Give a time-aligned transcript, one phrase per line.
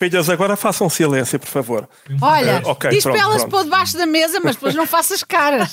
[0.00, 1.88] Filhas, agora façam silêncio, por favor.
[2.22, 3.50] Olha, Eh, ok, diz pronto, para ela se pronto.
[3.50, 5.72] pôr debaixo da mesa, mas depois não faças caras.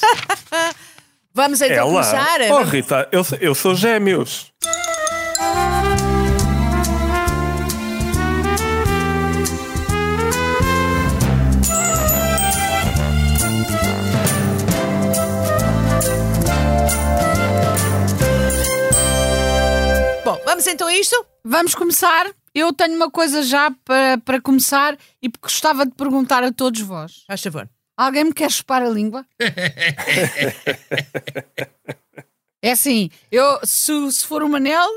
[1.31, 1.89] Vamos então Ela?
[1.91, 2.37] começar.
[2.49, 4.51] Oh, Rita, eu, eu sou gêmeos.
[20.23, 21.25] Bom, vamos então a isto?
[21.43, 22.25] Vamos começar.
[22.55, 27.25] Eu tenho uma coisa já para, para começar e gostava de perguntar a todos vós.
[27.27, 27.69] Faz favor.
[27.97, 29.25] Alguém me quer chupar a língua?
[32.63, 34.87] é assim, eu, se, se for o Manel,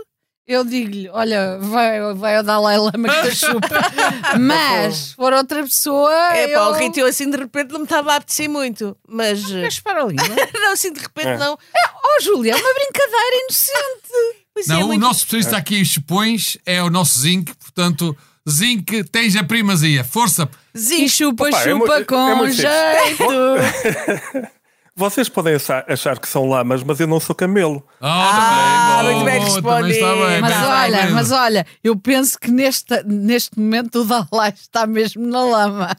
[0.46, 3.68] eu digo-lhe: olha, vai, vai ao Dalai Lama que te chupa.
[4.40, 6.36] Mas se for outra pessoa.
[6.36, 6.58] É eu...
[6.60, 8.96] pá, o Rito, eu assim de repente não me estava a apetecer muito.
[9.06, 9.44] Mas.
[9.44, 10.24] Quer chupar a língua?
[10.54, 11.38] não, assim de repente É.
[11.38, 11.54] não.
[11.54, 14.37] Oh, Júlia, é uma brincadeira inocente.
[14.58, 18.16] Pois é, Não, o muito- nosso especialista aqui em chupões é o nosso Zinc, portanto,
[18.48, 20.02] Zinc, tens a primazia.
[20.02, 20.48] Força!
[20.76, 21.08] Zinho.
[21.08, 22.56] chupa, Opa, é chupa é com simples.
[22.56, 23.24] jeito.
[24.96, 27.86] Vocês podem achar, achar que são lamas, mas eu não sou camelo.
[28.00, 30.06] Ah, também, muito bem respondido.
[30.26, 31.12] bem, Mas bem, olha, bem.
[31.12, 35.96] mas olha, eu penso que neste, neste momento o Dalai está mesmo na lama.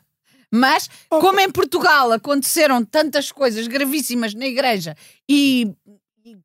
[0.52, 4.98] Mas, como em Portugal aconteceram tantas coisas gravíssimas na igreja
[5.30, 5.72] e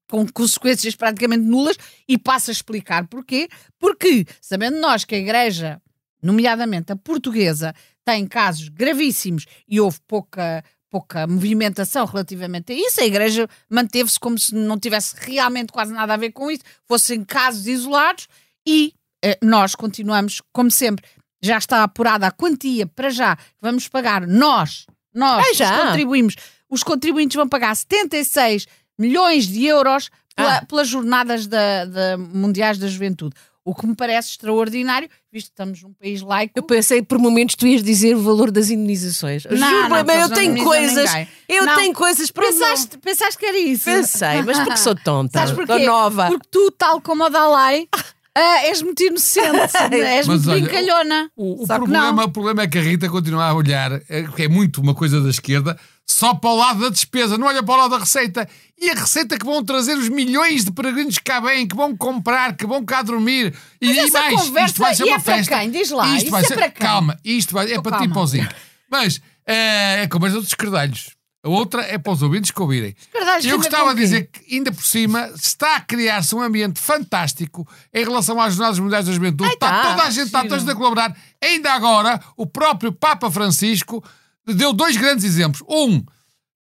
[0.08, 1.76] com consequências praticamente nulas,
[2.08, 3.48] e passo a explicar porquê.
[3.78, 5.80] Porque, sabendo nós que a igreja,
[6.22, 7.74] nomeadamente a portuguesa,
[8.04, 14.38] tem casos gravíssimos e houve pouca, pouca movimentação relativamente a isso, a igreja manteve-se como
[14.38, 18.28] se não tivesse realmente quase nada a ver com isso, fossem casos isolados
[18.66, 18.92] e
[19.24, 21.04] eh, nós continuamos, como sempre,
[21.42, 25.86] já está apurada a quantia para já que vamos pagar nós, nós, os já?
[25.86, 26.36] contribuímos,
[26.68, 28.66] os contribuintes vão pagar 76
[28.98, 30.64] milhões de euros pela- Ah.
[30.66, 33.34] pelas jornadas da, da- mundiais da juventude.
[33.66, 36.52] O que me parece extraordinário, visto que estamos num país laico.
[36.54, 39.44] Eu pensei por momentos tu ias dizer o valor das indenizações.
[39.46, 41.10] Não, Juro, não, mas eu tenho coisas.
[41.10, 41.28] ninguém.
[41.48, 41.74] Eu Não.
[41.76, 43.84] tenho coisas para pensaste, pensaste que era isso?
[43.86, 45.38] Pensei, mas porque sou tonta.
[45.38, 45.86] Sabes porquê?
[45.86, 46.26] Nova.
[46.26, 47.88] Porque tu, tal como a Dalai,
[48.36, 49.46] ah, és muito inocente,
[49.96, 51.30] és Mas muito olha, brincalhona.
[51.34, 54.48] O, o problema, o problema é que a Rita continua a olhar, é, que é
[54.48, 55.74] muito uma coisa da esquerda,
[56.14, 58.48] só para o lado da despesa, não olha para o lado da receita.
[58.80, 61.96] E a receita que vão trazer os milhões de peregrinos que cá vêm, que vão
[61.96, 63.52] comprar, que vão cá dormir.
[63.80, 65.58] E, e mais, conversa isto vai ser e uma é para festa.
[65.58, 65.70] quem?
[65.72, 66.86] Diz lá, Isto vai é ser, para quem?
[66.86, 68.14] Calma, isto vai, é Oh, para ti calma.
[68.14, 68.54] para o Zinco.
[68.88, 71.10] Mas é, é conversa dos cardalhos.
[71.42, 72.94] A outra é para os ouvintes que ouvirem.
[73.12, 77.66] cardalhos Eu gostava de dizer que, ainda por cima, está a criar-se um ambiente fantástico
[77.92, 79.50] em relação às Jornadas Mundiais da Juventude.
[79.52, 81.16] está tá, toda a gente, está toda a colaborar.
[81.42, 84.02] Ainda agora, o próprio Papa Francisco
[84.46, 85.62] deu dois grandes exemplos.
[85.68, 86.04] Um,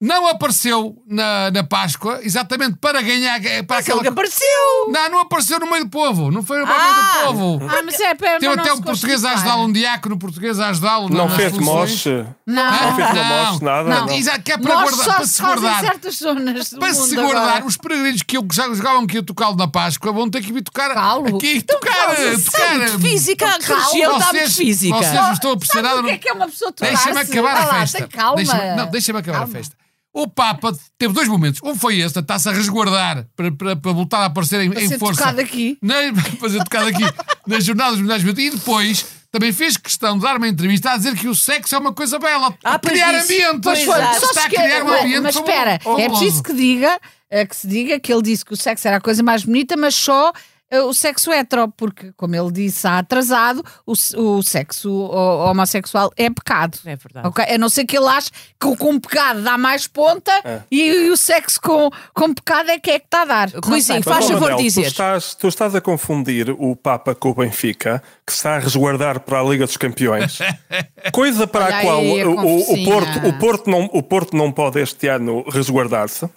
[0.01, 3.39] não apareceu na, na Páscoa, exatamente para ganhar.
[3.65, 4.09] Para Mas ele que aquela...
[4.09, 4.47] apareceu.
[4.89, 6.29] Não, não apareceu no meio do povo.
[6.31, 7.21] Não foi no meio Ah!
[7.21, 7.65] do povo.
[7.69, 10.69] Ah, mas é para Teve para até um português a ajudá-lo, um diácono português a
[10.69, 11.09] ajudá-lo.
[11.09, 12.25] Não fez moche.
[12.45, 13.89] Não, Não fez moche, nada.
[13.89, 14.13] Não, não.
[14.13, 15.79] exato, que é para, guardar, para se guardar.
[15.79, 17.65] certas zonas do Para mundo se guardar, agora.
[17.65, 20.89] os peregrinos que já jogavam que ia tocá-lo na Páscoa vão ter que vir tocar
[20.89, 21.37] Tocá-lo?
[21.37, 22.99] aqui, tocar, tocar.
[22.99, 24.97] Física, religião está muito Vocês, física.
[24.97, 26.01] vocês não estão a perceber nada.
[26.01, 28.07] o que é que é uma pessoa tocar Deixa-me acabar a festa.
[28.07, 28.35] Calma.
[28.35, 29.75] Deixa-me- não, deixa-me acabar a festa.
[30.15, 31.59] O Papa teve dois momentos.
[31.61, 34.87] Um foi esse, está-se a resguardar para, para, para voltar a aparecer em, Para em
[34.87, 35.19] ser força.
[35.19, 35.77] tocado aqui.
[35.81, 35.95] Na,
[36.39, 37.03] para ser tocado aqui
[37.45, 38.41] nas jornadas mundiais de.
[38.41, 41.77] E depois também fez questão de dar uma entrevista a dizer que o sexo é
[41.77, 42.57] uma coisa bela.
[42.63, 43.43] Ah, a criar disse.
[43.43, 43.61] ambiente.
[43.61, 45.19] Pois Foi, só está a criar um ambiente.
[45.19, 46.97] Mas espera, é preciso que diga,
[47.29, 49.75] eh, que se diga que ele disse que o sexo era a coisa mais bonita,
[49.75, 50.31] mas só
[50.71, 56.29] o sexo hetero, porque, como ele disse há atrasado, o, o sexo ho- homossexual é
[56.29, 56.77] pecado.
[56.85, 57.27] É verdade.
[57.27, 57.45] Ok?
[57.45, 60.31] A não ser que ele ache que o com pecado dá mais ponta
[60.71, 63.49] e, e o sexo com, com pecado é que é que está a dar.
[63.63, 64.13] Ruizinho, sei.
[64.13, 64.81] faz favor Manel, dizer.
[64.83, 68.59] Tu estás, tu estás a confundir o Papa com o Benfica, que se está a
[68.59, 70.39] resguardar para a Liga dos Campeões.
[71.13, 72.85] Coisa para Olha a qual aí a o, o-.
[72.85, 76.27] Porto, o, Porto não, o Porto não pode este ano resguardar-se.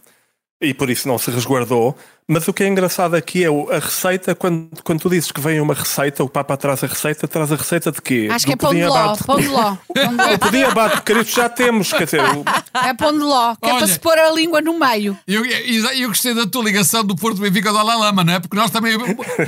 [0.60, 1.96] E por isso não se resguardou.
[2.30, 4.34] Mas o que é engraçado aqui é a receita.
[4.34, 7.56] Quando, quando tu dizes que vem uma receita, o Papa traz a receita, traz a
[7.56, 8.28] receita de quê?
[8.30, 8.94] Acho que é Do pão de ló.
[8.96, 9.24] abate.
[9.24, 9.76] Pão de ló.
[9.94, 10.34] Pão de ló.
[10.34, 11.90] O pudim abate de carifes já temos.
[11.90, 12.44] Quer dizer, o-
[12.86, 13.78] É pão de ló, que é Olha.
[13.78, 15.18] para se pôr a língua no meio.
[15.26, 18.40] Eu, eu, eu gostei da tua ligação do Porto Benfica ao Dalai Lama, não é?
[18.40, 18.92] Porque nós também,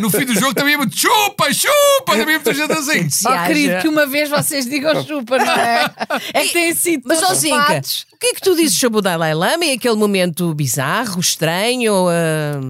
[0.00, 3.10] no fim do jogo, também íamos chupa, chupa, também íamos gente assim.
[3.28, 5.90] Oh, querido, que uma vez vocês digam chupa, não é?
[6.32, 7.82] É que têm sido Mas, ó todos Zinca,
[8.14, 12.06] o que é que tu dizes sobre o Dalai Lama e aquele momento bizarro, estranho?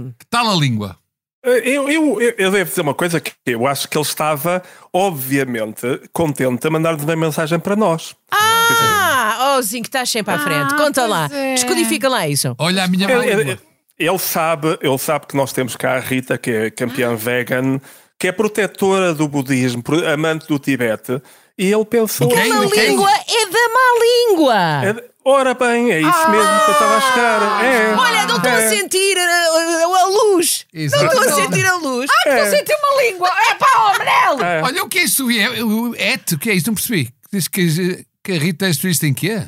[0.08, 0.96] Ah, Que tal a língua?
[1.42, 1.88] Eu, eu,
[2.20, 4.62] eu, eu devo dizer uma coisa que eu acho que ele estava,
[4.92, 8.14] obviamente, contente a mandar-nos uma mensagem para nós.
[8.30, 10.74] Ah, oh Zinco, estás sempre à frente.
[10.76, 11.54] Conta lá, é.
[11.54, 12.54] descodifica lá isso.
[12.58, 13.40] Olha a minha Ele, língua.
[13.52, 13.58] ele-
[13.98, 17.78] ele sabe, ele sabe que nós temos cá a Rita, que é campeã vegan,
[18.18, 19.82] que é protetora do budismo,
[20.12, 21.20] amante do Tibete,
[21.58, 22.28] e ele pensou.
[22.28, 22.38] Quem?
[22.52, 24.54] A língua é da má língua.
[24.86, 27.64] É- Ora bem, é isso mesmo que eu estava a chegar.
[27.64, 28.68] É, Olha, não estou a é.
[28.70, 30.66] sentir a, a- a luz.
[30.72, 31.04] Exato.
[31.04, 32.10] Não estou a sentir a luz.
[32.26, 33.28] Estou a sentir uma língua.
[33.50, 34.46] É pá, oh, Manel!
[34.46, 34.62] É.
[34.62, 35.30] Olha, o que é isso?
[35.30, 36.68] É, o- et, o que é isso?
[36.68, 37.12] Não percebi.
[37.32, 39.42] Diz que, que a Rita é especialista em quê?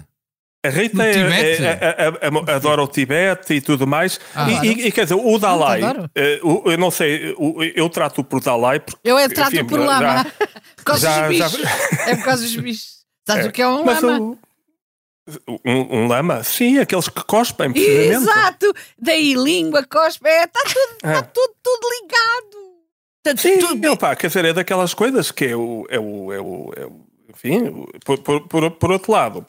[0.65, 2.13] A Rita é- é- é-
[2.51, 4.21] é- adora o Tibete e tudo mais.
[4.35, 4.49] Ah.
[4.49, 6.09] e, e- e, quer dizer, o Dalai, adoro.
[6.15, 9.01] eh, eu não sei, o- eu trato por Dalai porque.
[9.03, 10.27] Eu é trato enfim, por já- lama.
[10.77, 11.71] Por causa já- dos já- bichos.
[12.07, 12.87] É por causa dos bichos.
[13.27, 14.21] Sabes É, o que é um mas lama?
[14.21, 14.39] o-
[15.65, 16.43] um, um lama?
[16.43, 18.15] Sim, aqueles que cospem, precisamente.
[18.15, 18.75] Exato!
[18.99, 21.23] Daí língua, cospe, está é, tá tudo, tá É.
[21.23, 22.63] tudo, tudo ligado.
[23.25, 25.87] Portanto, Sim, tu- ele, pá, quer dizer, é daquelas coisas que é o.
[25.89, 29.47] É o, é o, é o- enfim, por, por, por, por outro lado.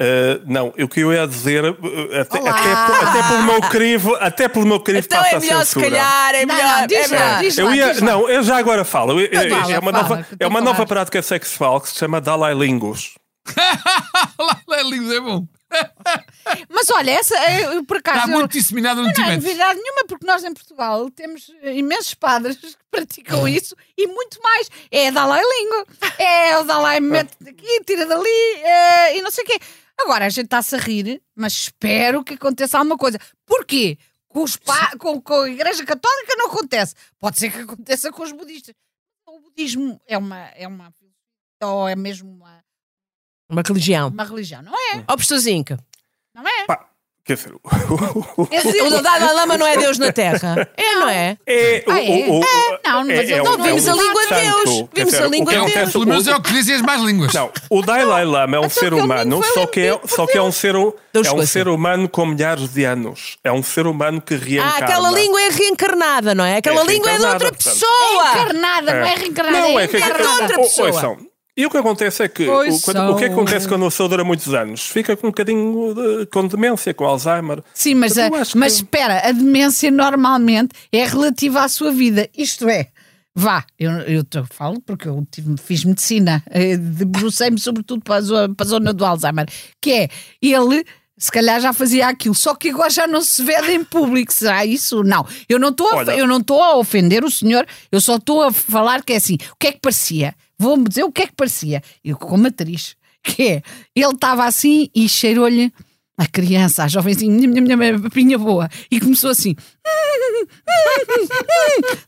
[0.00, 4.48] eh, não, o que eu ia dizer, eh, até, até, até pelo meu crivo, até
[4.48, 6.78] pelo meu crivo então passa é melhor a se calhar, é Não, melhor.
[6.80, 8.00] não, diz é lá, diz Eu lá, ia, lá.
[8.00, 9.20] não, eu já agora falo.
[9.20, 12.20] Eu- eu- fala, é uma, fala, nova, é uma nova prática sexual que se chama
[12.20, 13.14] Dalai Lingus.
[14.66, 15.46] Lá, lindo, é bom.
[16.70, 17.34] Mas olha, essa,
[17.86, 18.18] por acaso.
[18.20, 19.42] Está muito disseminado no Não é Tibete.
[19.42, 24.40] novidade nenhuma, porque nós em Portugal temos eh, imensos padres que praticam isso e muito
[24.42, 24.70] mais.
[24.90, 25.86] É Dalai Língua.
[26.18, 28.28] É o Dalai mete daqui, tira dali
[28.62, 29.58] eh, e não sei o quê.
[30.00, 33.18] Agora a gente está-se a rir, mas espero que aconteça alguma coisa.
[33.44, 33.98] Porquê?
[34.28, 36.94] Com, os pa- com, com a Igreja Católica não acontece.
[37.18, 38.74] Pode ser que aconteça com os budistas.
[39.26, 40.38] O budismo é uma.
[40.54, 40.92] É uma
[41.60, 42.64] ou é mesmo uma,
[43.48, 44.08] Uma religião.
[44.08, 45.02] uma religião, não é?
[45.08, 45.78] Ó, Postozinca.
[46.34, 46.66] Não é?
[46.66, 46.84] Pá,
[47.24, 47.52] quer dizer,
[48.86, 50.68] O Dalai Lama não é Deus na Terra.
[50.76, 51.36] É, não é?
[51.46, 52.08] é, o- Ah, é?
[52.08, 55.22] o- o- não, mas é, um- não é vimos a língua de Deus, vimos dizer,
[55.22, 55.92] a língua o de Deus.
[55.92, 57.32] Pelo menos é o que dizem as mais línguas.
[57.34, 60.52] Não, o Dalai Lama é um ser humano, só que, é, só que é um
[60.52, 63.36] ser, é um ser humano com milhares de anos.
[63.42, 64.86] É um ser humano que Ah, reencarna.
[64.86, 66.56] aquela língua é reencarnada, não é?
[66.58, 68.32] Aquela É língua é de outra pessoa.
[68.32, 70.30] Encarnada, não é reencarnada, Não, é é que, encarnada.
[70.42, 71.18] outra o- pessoa.
[71.58, 73.42] E o que acontece é que o, Pois quando- o que é que são.
[73.42, 74.82] acontece quando a pessoa dura muitos anos?
[74.86, 77.64] Fica com um bocadinho de, com demência, com Alzheimer.
[77.74, 81.90] Sim, mas, Eu a- acho que- mas espera, a demência normalmente é relativa à sua
[81.90, 82.28] vida.
[82.36, 82.86] Isto é,
[83.34, 88.20] vá, eu, eu te falo porque eu tive- fiz medicina, eh, debrucei-me sobretudo para a,
[88.20, 89.46] zona, para a zona do Alzheimer,
[89.82, 90.08] que é
[90.40, 90.84] ele.
[91.20, 94.32] Se calhar já fazia aquilo, só que agora já não se vede em público.
[94.32, 95.02] Será isso?
[95.02, 95.26] Não.
[95.48, 98.52] Eu não estou a, eu não estou a ofender o senhor, eu só estou a
[98.52, 99.34] falar que é assim.
[99.50, 100.32] O que é que parecia?
[100.58, 101.82] Vou-me dizer o que é que parecia.
[102.04, 103.62] Eu, como atriz, que é,
[103.94, 105.72] ele estava assim e cheirou-lhe
[106.16, 109.54] a criança, a jovenzinha, minha, minha, minha papinha boa, e começou assim: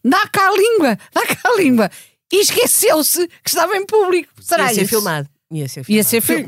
[0.04, 1.90] dá cá a língua, dá cá a língua.
[2.32, 4.30] E esqueceu-se que estava em público.
[4.40, 4.88] Será Ia ser isso?
[4.90, 5.28] filmado.
[5.52, 5.92] Ia ser filmado.
[5.92, 6.46] Ia ser Sim,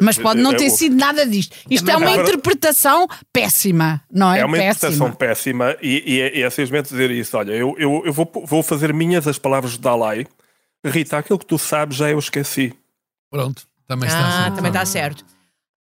[0.00, 1.56] Mas pode não é ter sido nada disto.
[1.70, 4.40] Isto é uma interpretação péssima, não é?
[4.40, 5.66] É uma interpretação péssima.
[5.66, 7.36] péssima e, e é, e é simplesmente dizer isso.
[7.36, 10.26] Olha, eu, eu, eu vou, vou fazer minhas as palavras de Dalai.
[10.90, 12.74] Rita, aquilo que tu sabes já eu esqueci.
[13.30, 14.54] Pronto, também está Ah, certo.
[14.56, 15.24] também está certo.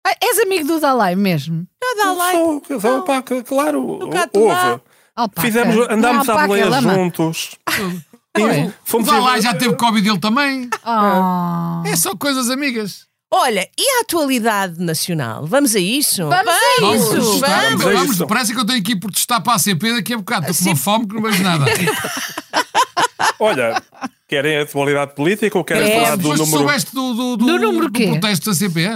[0.07, 1.67] Ah, és amigo do Dalai mesmo?
[1.97, 2.33] Dá lá.
[2.33, 4.29] Sou, sou, pá, que- claro, lá.
[4.35, 4.83] houve.
[5.17, 5.41] Alpaca.
[5.47, 7.57] Fizemos, Não andámos à boleia juntos.
[8.37, 8.67] Não E?
[8.67, 10.69] O fomos Dalai a- já teve Covid ele também.
[10.85, 11.83] Ah.
[11.87, 13.07] É só coisas amigas.
[13.33, 15.47] Olha, e a atualidade nacional?
[15.47, 16.29] Vamos a isso?
[16.29, 17.51] Vamos a Vamos isso, protestar.
[17.51, 17.83] vamos.
[17.83, 18.27] Vamos a Vamos, isso.
[18.27, 20.51] parece que eu tenho que ir protestar para a CP daqui a bocado.
[20.51, 21.65] Estou com uma fome que não vejo nada.
[23.41, 23.83] Olha,
[24.29, 26.05] querem a atualidade política ou querem Queremos.
[26.05, 26.47] falar do número...
[26.47, 28.89] soubeste do, do, do, Do número do protesto da CP?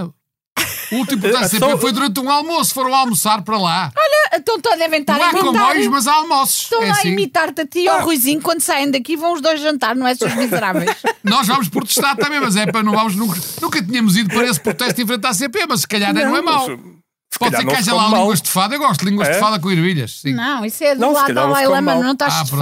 [0.91, 2.73] O último protesto da CP foi durante um almoço.
[2.75, 3.93] Foram almoçar para lá.
[4.35, 5.47] Então todos devem estar Não a há imitar.
[5.53, 6.63] comboios, mas há almoços.
[6.65, 7.09] Estão É lá a assim.
[7.09, 10.15] imitar-te a ti e ao Ruizinho quando saem daqui vão os dois jantar, não é,
[10.15, 10.91] seus miseráveis?
[11.25, 14.61] Nós vamos protestar também, mas é para não vamos nunca, nunca tínhamos ido para esse
[14.61, 16.69] protesto em frente à CP, mas se calhar não, é mau.
[16.69, 18.21] mas, se Pode ser não que haja lá mal.
[18.23, 18.75] línguas de fada.
[18.75, 19.33] Eu gosto de línguas É?
[19.33, 20.21] de fada com ervilhas.
[20.21, 20.33] Sim.
[20.35, 22.59] Não, isso é do Não, lado da não Dalai Lama, não estás Ah, pronto,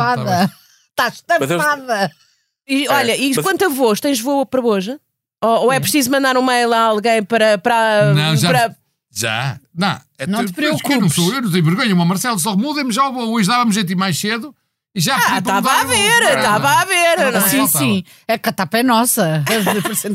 [0.97, 1.93] tá estafada.
[1.95, 2.11] Estás.
[2.69, 4.99] E, olha, e mas- quanto a voos, tens voo para Boja?
[5.43, 7.59] Ou, ou é preciso mandar um mail a alguém para.
[7.59, 8.77] para, Não, já- para-
[9.15, 9.59] Já.
[9.75, 11.15] Não, é Não te que Eu não, preocupes.
[11.15, 11.95] sou, eu não tenho vergonha.
[11.95, 13.09] O Marcelo só mudem-me já.
[13.09, 14.55] Hoje dávamos jeito ir mais cedo
[14.95, 15.15] e já.
[15.17, 17.17] Ah, estava a o- ver, estava a ver.
[17.19, 17.49] Não, não é?
[17.49, 18.05] Sim, sim.
[18.27, 19.45] É que a tapa é nossa.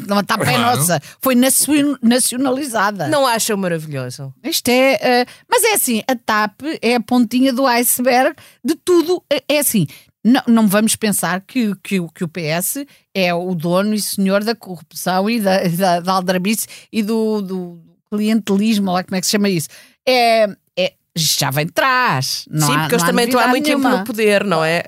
[0.07, 0.99] Não, a tapa é nossa.
[1.21, 3.07] Foi nacio- nacionalizada.
[3.07, 4.33] Não acham maravilhoso?
[4.43, 4.93] Isto é.
[5.01, 9.23] eh, mas é assim, a TAP é a pontinha do iceberg de tudo.
[9.31, 9.87] É, é assim.
[10.23, 14.43] Não, não vamos pensar que, que, o- que o PS é o dono e senhor
[14.43, 19.25] da corrupção e da, da, da aldrabice e do, do clientelismo, lá como é que
[19.25, 19.67] se chama isso.
[20.07, 20.43] É,
[20.77, 22.45] é, já vem de trás.
[22.49, 23.97] Não Sim, há- porque eles não também estão há muito tempo nenhuma.
[23.99, 24.83] no poder, não é?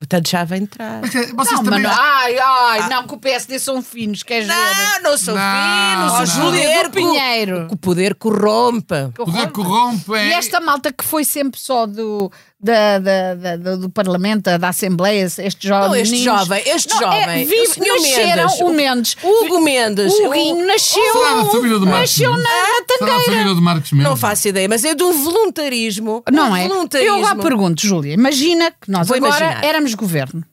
[0.00, 1.00] Portanto, já vem entrar.
[1.00, 1.82] Mas, eh, Vocês Não, também.
[1.84, 4.54] mano, ai, ai, não, que o PSD são finos, queres ver?
[4.54, 6.26] Não, não sou Não, fino, não.
[6.26, 7.68] Júlia do Pinheiro.
[7.70, 8.94] O poder corrompe.
[9.16, 10.10] O poder corrompe.
[10.10, 10.32] E É...
[10.32, 15.24] esta malta que foi sempre só do, da, da- da- do, do Parlamento, da, Assembleia,
[15.24, 15.88] este jovem.
[15.88, 17.44] Não, este jovem, este Não, é, jovem.
[17.44, 19.16] vive- o nasceram Mendes, o Mendes.
[19.22, 20.12] Hugo Mendes.
[20.14, 22.44] O Huguinho nasceu, Será da família do Marcos nasceu Mendes?
[22.44, 23.24] na, na Será a Tangueira.
[23.24, 24.08] família do Marcos Mendes?
[24.08, 26.22] Não faço ideia, mas é de um voluntarismo.
[26.30, 26.68] Não um é?
[26.68, 27.16] Voluntarismo.
[27.16, 29.64] Eu agora pergunto, Júlia, imagina que nós Vou agora imaginar.
[29.64, 30.44] éramos governo.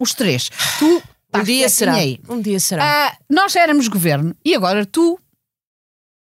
[0.00, 0.48] Os três.
[0.78, 1.02] Tu
[1.34, 1.94] Um dia será.
[1.94, 2.20] aí.
[2.28, 2.84] Um dia será.
[2.84, 5.18] Ah, nós éramos governo e agora tu.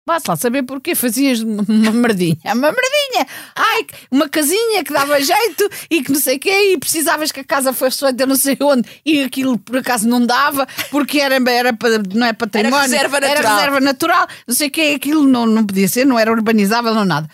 [0.08, 2.38] Vá-se lá saber porquê fazias uma merdinha.
[2.46, 3.28] Uma merdinha!
[3.54, 7.42] Ai, uma casinha que dava jeito e que não sei o quê, e precisavas que
[7.42, 11.36] a casa fosse feita não sei onde, e aquilo por acaso não dava, porque era,
[11.52, 13.56] era para, não é património, reserva era natural.
[13.58, 17.04] reserva natural, não sei o quê, aquilo não, não podia ser, não era urbanizável, não
[17.04, 17.30] nada.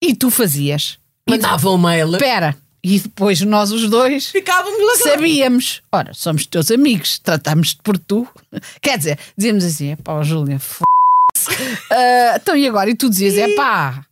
[0.00, 0.98] E tu fazias.
[1.26, 2.12] E Mandava um mail.
[2.12, 5.10] Espera, e depois nós os dois Ficávamos lá.
[5.10, 5.82] sabíamos.
[5.90, 8.28] Ora, somos teus amigos, tratamos-te por tu.
[8.80, 10.82] Quer dizer, dizíamos assim: é pá, Júlia, f.
[11.90, 12.90] Ah, então e agora?
[12.90, 14.04] E tu dizias: é pá.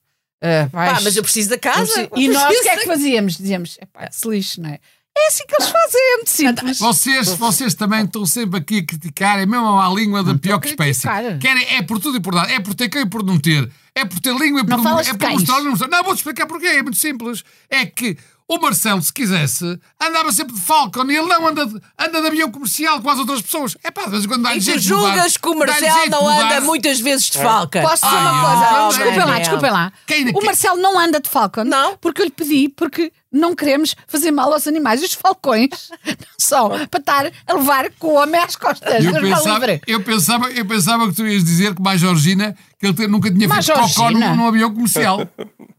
[0.42, 2.08] ah, vais- Pá, mas eu preciso da casa.
[2.16, 3.36] E nós o que é que fazíamos?
[3.36, 4.78] Dizíamos: é pá, se lixe, não é?
[5.18, 6.78] É assim que eles fazem, é muito simples.
[6.78, 10.68] Vocês, vocês também estão sempre aqui a criticar, é mesmo a língua da pior que
[10.68, 11.06] espécie.
[11.40, 12.50] Querem, é por tudo e por nada.
[12.52, 13.68] É por ter cão e por não ter.
[13.92, 15.88] É por ter língua e por Não falas é por mostrar não mostrar.
[15.88, 16.66] Não, vou-te explicar porquê.
[16.68, 17.42] É muito simples.
[17.68, 18.16] É que
[18.52, 22.26] o Marcelo, se quisesse, andava sempre de Falcon e ele não anda de, anda de
[22.26, 23.76] avião comercial com as outras pessoas.
[23.84, 25.06] É pá, de vez em quando dá-lhe E tu jeito de mudar.
[25.12, 26.46] julgas que o Dá-lhe Marcel jeito de não mudar.
[26.46, 27.80] anda muitas vezes de falca.
[27.82, 28.82] Posso dizer uma Ai, coisa?
[28.84, 29.40] oh, desculpem lá, Manel.
[29.40, 29.92] desculpem lá.
[30.06, 31.64] Quem- o quem- Marcelo não anda de Falcon.
[31.64, 31.96] Não.
[31.98, 35.00] Porque eu lhe pedi, porque não queremos fazer mal aos animais.
[35.02, 35.68] Os falcões
[36.04, 39.04] não são para estar a levar com o homem às costas.
[39.04, 39.80] Eu pensava, livre.
[39.86, 43.30] eu, pensava, eu pensava que tu ias dizer que mais Georgina que ele te- nunca
[43.30, 44.30] tinha Mais feito cocó Georgina?
[44.30, 45.20] num, num avião comercial.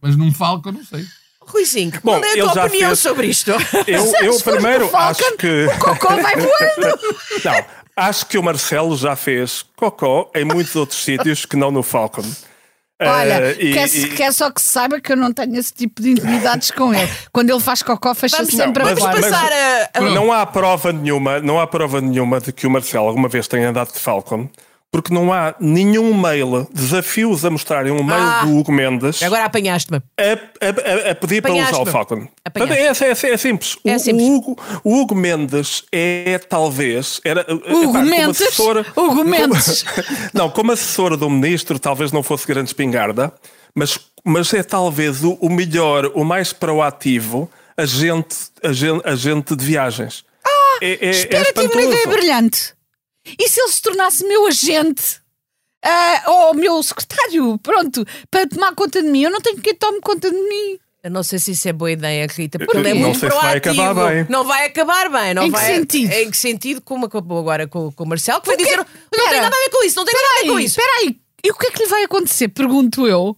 [0.01, 1.05] Mas num Falcon, não sei.
[1.45, 3.51] Ruizinho, Bom, qual é a tua já opinião fez- sobre isto?
[3.87, 5.65] Eu, eu primeiro Falcon, acho que.
[5.65, 6.99] O cocô vai voando.
[7.43, 7.65] Não,
[7.97, 12.23] acho que o Marcelo já fez cocó em muitos outros sítios que não no Falcon.
[13.03, 15.99] Olha, e- quer, e- quer só que se saiba que eu não tenho esse tipo
[16.03, 17.11] de intimidades com ele.
[17.33, 19.19] Quando ele faz cocó, fecha Vamos, sempre Não, a mas- porta.
[19.21, 19.89] vamos passar a.
[19.97, 23.47] a- Não há prova nenhuma, não há prova nenhuma de que o Marcelo alguma vez
[23.47, 24.47] tenha andado de Falcon,
[24.91, 28.43] porque não há nenhum mail, desafios a mostrarem um mail Ah.
[28.43, 30.01] do Hugo Mendes Agora apanhaste-me.
[30.19, 31.85] a, a- a- pedir para usar o.
[31.85, 32.27] Falcon.
[32.53, 33.77] Portanto, É, é- é simples.
[33.85, 34.27] É o, simples.
[34.27, 37.21] O, Hugo, o Hugo Mendes é talvez.
[37.23, 38.41] Era, Hugo epá, como Mendes?
[38.41, 39.85] assessor- Hugo Mendes.
[40.33, 43.31] não, como assessor do ministro, talvez não fosse grande espingarda,
[43.73, 50.25] mas, mas é talvez o, o melhor, o mais proativo agente, agente, agente de viagens.
[50.81, 52.73] é, é, é Espera, tive uma ideia brilhante.
[53.39, 55.19] E se ele se tornasse meu agente?
[55.83, 59.23] Ah, ou meu secretário, pronto, para tomar conta de mim.
[59.23, 60.77] Eu não tenho quem tome conta de mim.
[61.03, 63.29] Eu não sei se isso é boa ideia, Rita, porque ele é Não muito sei
[63.31, 63.81] se vai proativo.
[63.83, 64.25] acabar bem.
[64.29, 65.33] Não vai acabar bem.
[65.33, 65.73] Não Em que vai...
[65.73, 66.11] sentido?
[66.13, 66.81] Em que sentido?
[66.81, 68.63] Como acabou agora com, com o Marcelo, que foi quê?
[68.65, 68.77] dizer.
[68.77, 70.79] Não tem nada a ver com isso, não tem nada a ver com isso.
[70.79, 72.49] Espera aí, e o que é que lhe vai acontecer?
[72.49, 73.35] Pergunto eu.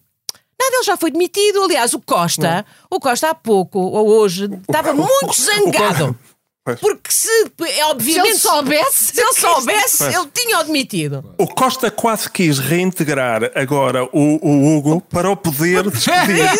[0.60, 1.64] Nada, ele já foi demitido.
[1.64, 6.18] Aliás, o Costa, o Costa há pouco, ou hoje, estava muito zangado.
[6.66, 6.80] Pois.
[6.80, 7.28] Porque se,
[7.62, 9.06] é, Se obviamente, ele soubesse.
[9.14, 11.36] se ele soubesse, ele tinha-o demitido.
[11.38, 16.48] O Costa quase quis reintegrar agora o, o Hugo para o poder despedir.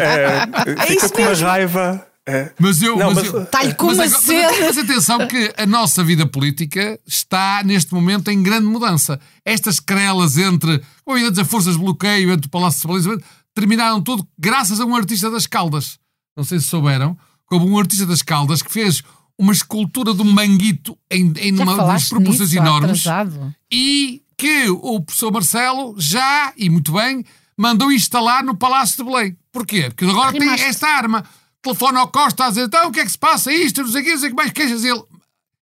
[0.00, 1.46] É, fica isso com uma mesmo.
[1.46, 2.06] raiva.
[2.26, 2.50] É.
[2.58, 2.96] Mas eu.
[2.96, 4.60] Não, mas mas- eu- Está-lhe com mas uma agora- sede.
[4.60, 9.18] Mas atenção que a nossa vida política está neste momento em grande mudança.
[9.44, 14.00] Estas querelas entre, ou entre as forças de bloqueio, entre o Palácio de Balizamento, terminaram
[14.02, 15.98] tudo graças a um artista das Caldas.
[16.36, 17.16] Não sei se souberam,
[17.48, 19.02] como um artista das Caldas que fez
[19.38, 23.54] uma escultura de um manguito em, em uma, umas proporções nisso, enormes atrasado.
[23.70, 27.24] e que o professor Marcelo já, e muito bem,
[27.56, 29.36] mandou instalar no Palácio de Belém.
[29.50, 29.90] Porquê?
[29.90, 31.24] Porque agora tem esta arma.
[31.60, 33.52] Telefona ao Costa a dizer, então o que é que se passa?
[33.52, 34.84] Isto, não sei o que, não sei o que mais queixas.
[34.84, 35.02] Ele,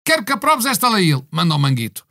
[0.03, 1.13] quero que aproves esta lei.
[1.13, 2.04] Ele, manda ao Manguito.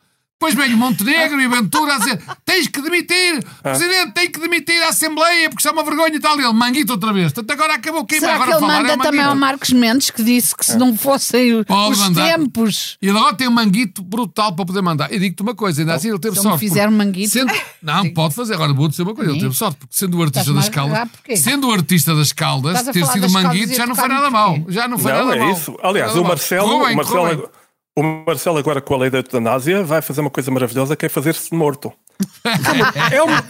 [0.44, 4.82] Depois vem o Montenegro e Ventura a dizer, tens que demitir, Presidente, tem que demitir
[4.82, 6.38] a Assembleia porque isso é uma vergonha e tal.
[6.38, 7.32] E ele, Manguito outra vez.
[7.32, 8.04] Portanto, agora acabou.
[8.04, 9.34] Quem vai Será que agora ele falar manda é o também ao.
[9.34, 12.36] Marcos Mendes que disse que se não fossem o- Pode os mandar.
[12.36, 12.98] tempos.
[13.00, 15.10] E ele agora tem um manguito brutal para poder mandar.
[15.12, 16.60] E digo-te uma coisa, ainda assim ele teve Se me sorte.
[16.60, 18.54] fizer porque um manguito- sendo- Não, pode fazer.
[18.54, 20.92] Agora vou dizer uma coisa, ele teve sorte, porque sendo o artista Estás-me das Caldas,
[20.94, 21.36] agarrar porquê?
[21.36, 23.86] sendo o artista das Caldas, Estás a ter falar sido das Caldas manguito e já
[23.86, 24.54] não foi tocar-me nada mal.
[24.56, 24.72] porquê?
[24.72, 25.52] Já não foi Não, nada é mal.
[25.52, 25.76] isso.
[25.82, 26.28] Aliás, Nada o mal.
[26.30, 27.44] Marcelo, Correu bem, o, Marcelo, bem.
[27.96, 31.08] O Marcelo agora com a lei da eutanásia vai fazer uma coisa maravilhosa que é
[31.08, 31.92] fazer-se morto.
[33.10, 33.44] É uma,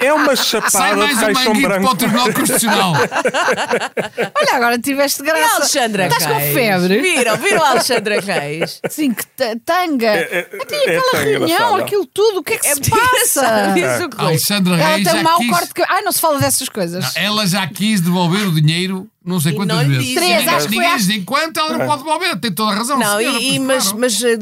[0.00, 1.92] é uma Sai chapada de mais um caixão manguito para branco.
[1.92, 2.92] o Tribunal Constitucional.
[4.34, 5.56] Olha, agora tiveste E graça.
[5.56, 6.54] Alexandra Estás com Reis?
[6.54, 7.00] febre?
[7.00, 8.80] Viram, viram a Alexandra Reis?
[8.90, 10.06] Sim, que ta- tanga.
[10.06, 11.82] é- Até é aquela reunião, engraçada.
[11.82, 13.74] aquilo tudo, o que é que É se passa?
[13.78, 14.22] isso, coisa.
[14.28, 15.50] Alexandra Ela Reis tem um já mau quis...
[15.50, 15.84] corte que.
[15.88, 17.16] Ai, não se fala dessas coisas.
[17.16, 20.02] Ela já quis devolver o dinheiro não sei E quantas não vezes.
[20.02, 20.14] dizem.
[20.16, 22.40] Três, Ninguém- acho que foi Ninguém diz enquanto ela não pode devolver.
[22.40, 22.98] Tem toda a razão.
[22.98, 23.98] Não, senhora, e, mas, claro.
[24.00, 24.38] mas eh,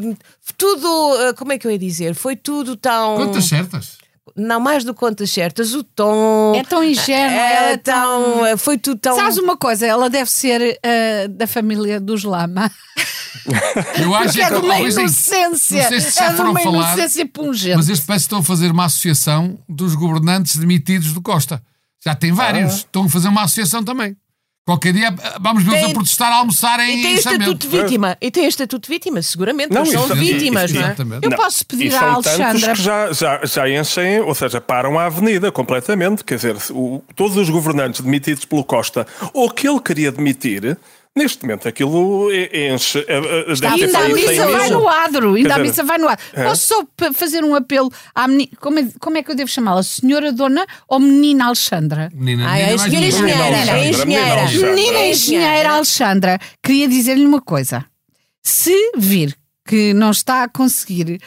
[0.57, 2.15] tudo, eh, como é que eu ia dizer?
[2.15, 3.17] Foi tudo tão.
[3.17, 3.97] Quantas certas?
[4.39, 6.53] não mais do que contas certas, o tom.
[6.55, 8.59] É tão ingênuo, É é tão- tão.
[8.59, 9.17] Foi tudo tão.
[9.17, 9.87] Sabes uma coisa?
[9.87, 12.71] Ela deve ser ah, da família dos Lama.
[13.99, 15.49] Eu acho Que é de uma inocência.
[15.49, 15.57] Não
[15.89, 17.77] sei se já é de foram uma falar, inocência pungente.
[17.77, 21.63] Mas este parece que estão a fazer uma associação dos governantes demitidos do Costa.
[22.05, 22.73] Já tem vários.
[22.73, 22.77] Ah.
[22.77, 24.17] Estão a fazer uma associação também.
[24.67, 28.19] Qualquer dia ah, vamos Tem- a protestar, a almoçar em E tem estatuto de vítima.
[28.21, 29.73] E tem o estatuto de vítima, seguramente.
[29.73, 30.85] Não, são isso- vítimas, não é?
[30.87, 31.25] Exatamente.
[31.25, 32.73] Eu Não, posso pedir à são Alexandra.
[32.75, 36.25] que já, já, já enchem, ou seja, param a avenida completamente.
[36.25, 40.77] Quer dizer, o- todos os governantes demitidos pelo Costa, ou que ele queria demitir,
[41.17, 42.99] neste momento aquilo e- enche.
[43.09, 45.83] eh, deve ter Ainda a para aí 100 missa vai no adro, ainda a missa
[45.85, 46.25] vai no adro.
[46.35, 46.45] é.
[46.45, 49.83] Posso só fazer um apelo à menina, como é, como é que eu devo chamá-la?
[49.83, 52.11] Senhora Dona ou Menina Alexandra?
[52.15, 53.49] Menina, Ai, menina a mais senhora menina.
[53.49, 54.41] engenheira, menina engenheira.
[54.41, 54.75] Alexandra.
[54.75, 57.85] Menina É engenheira Alexandra, queria dizer-lhe uma coisa.
[58.43, 59.35] Se vir
[59.67, 61.19] que não está a conseguir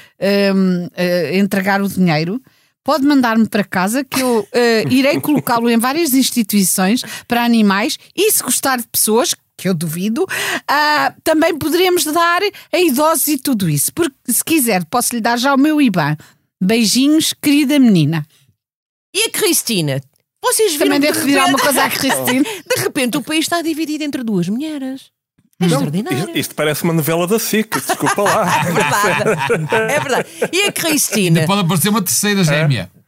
[0.56, 2.42] hum, eh, entregar o dinheiro,
[2.86, 8.32] pode mandar-me para casa que eu eh, irei colocá-lo em várias instituições para animais e
[8.32, 10.26] se gostar de pessoas, que eu duvido,
[10.68, 12.42] ah, também poderemos dar
[12.74, 13.94] a idosos e tudo isso.
[13.94, 16.16] Porque se quiser, posso lhe dar já o meu IBAN.
[16.62, 18.26] Beijinhos, querida menina.
[19.14, 20.02] E a Cristina?
[20.44, 22.44] Vocês viram Também devo de pedir alguma coisa à Cristina.
[22.44, 25.12] De repente o país está dividido entre duas mulheres.
[25.62, 26.38] É Não, extraordinário.
[26.38, 28.46] isto, parece uma novela da SIC, desculpa lá.
[28.66, 29.94] É verdade.
[29.94, 30.30] É verdade.
[30.54, 31.46] E a Cristina?
[31.46, 32.90] Pode aparecer uma terceira gêmea.
[32.96, 32.99] É,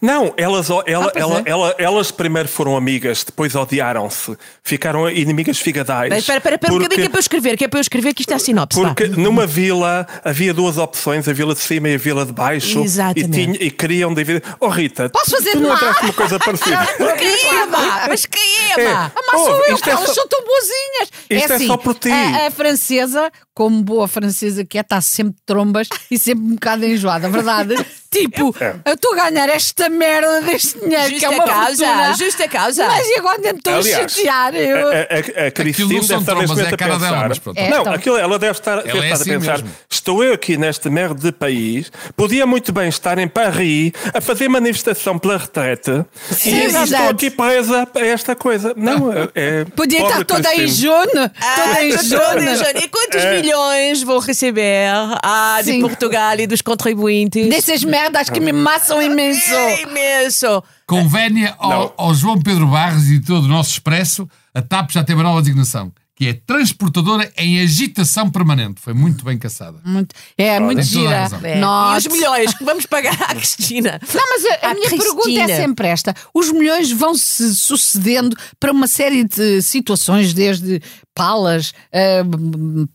[0.00, 1.42] não, elas, ela, Ah, ela, é.
[1.50, 6.08] ela- elas primeiro foram amigas, depois odiaram-se, ficaram inimigas figadais.
[6.10, 7.82] Mas Espera, espera, espera um bocadinho que é para eu escrever, que é para eu
[7.82, 8.80] escrever que isto é a sinopse.
[8.80, 12.82] Porque numa vila havia duas opções, a vila de cima e a vila de baixo.
[12.82, 13.26] Exatamente.
[13.26, 14.42] E, tinha- e queriam dividir.
[14.58, 15.96] Oh Rita, Posso fazer tu não má?
[16.02, 16.86] uma coisa parecida?
[17.18, 18.06] Quem é, má?
[18.08, 18.42] Mas quem
[18.76, 18.92] é, É.
[18.92, 19.12] má?
[19.14, 21.08] Ah, mas sou Oh, eu, é elas só- são tão boazinhas.
[21.30, 22.10] Isto é assim, só por ti.
[22.10, 26.54] A, a francesa, como boa francesa que é, está sempre de trombas e sempre um
[26.54, 27.74] bocado enjoada, verdade?
[28.20, 28.74] tipo, É.
[28.84, 32.16] eu estou a ganhar esta merda deste dinheiro que é Justa uma causa, fortuna.
[32.16, 32.86] justa causa.
[32.86, 34.54] Mas e agora ainda estou a chatear.
[34.54, 34.88] Eu...
[34.88, 36.98] A, a, a, a Cristina não deve estar trombas, neste é momento a pensar.
[37.14, 37.58] dela, mas pronto.
[37.58, 37.92] É, não, então.
[37.92, 39.52] aquilo, ela deve estar, deve Ela é estar assim a pensar.
[39.58, 39.70] mesmo.
[39.90, 44.48] Estou eu aqui neste merda de país, podia muito bem estar em Paris a fazer
[44.48, 48.74] manifestação pela retrete Sim, e é estou aqui presa a esta coisa.
[48.76, 49.28] Não, é.
[49.34, 50.92] é Podia estar toda em Cristina.
[50.94, 51.30] junho.
[51.40, 52.84] Ah, Toda em junho.
[52.84, 53.40] E quantos É.
[53.40, 54.88] milhões vão receber
[55.22, 55.80] ah, de.
[55.80, 57.48] Portugal e dos contribuintes?
[57.48, 59.54] Dessas merdas que me maçam imenso.
[59.54, 60.62] É imenso.
[60.86, 61.72] Convénia Não.
[61.72, 65.22] ao, ao João Pedro Barros e todo o nosso expresso, a TAP já tem uma
[65.24, 68.80] nova designação, que é transportadora em agitação permanente.
[68.80, 69.78] Foi muito bem caçada.
[69.84, 71.48] Muito, é muito toda a gira.
[71.48, 71.58] É.
[71.58, 74.00] E os milhões que vamos pagar à Cristina.
[74.14, 75.14] Não, mas a, a minha Cristina.
[75.16, 80.80] pergunta é sempre esta: os milhões vão se sucedendo para uma série de situações, desde
[81.14, 82.22] palas, ah,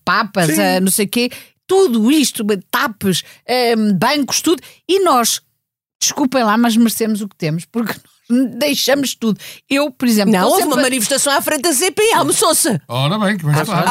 [0.06, 1.30] papas, ah, não sei o quê,
[1.70, 3.54] tudo isto, tapes, ah,
[3.96, 5.40] bancos, tudo, e nós,
[6.02, 7.94] desculpem lá, mas merecemos o que temos, porque
[8.30, 9.40] nós deixamos tudo.
[9.70, 12.80] Eu, por exemplo, Não, houve sempre uma manifestação à frente da CPI, almoçou-se.
[12.88, 13.88] Ora bem, que bem claro.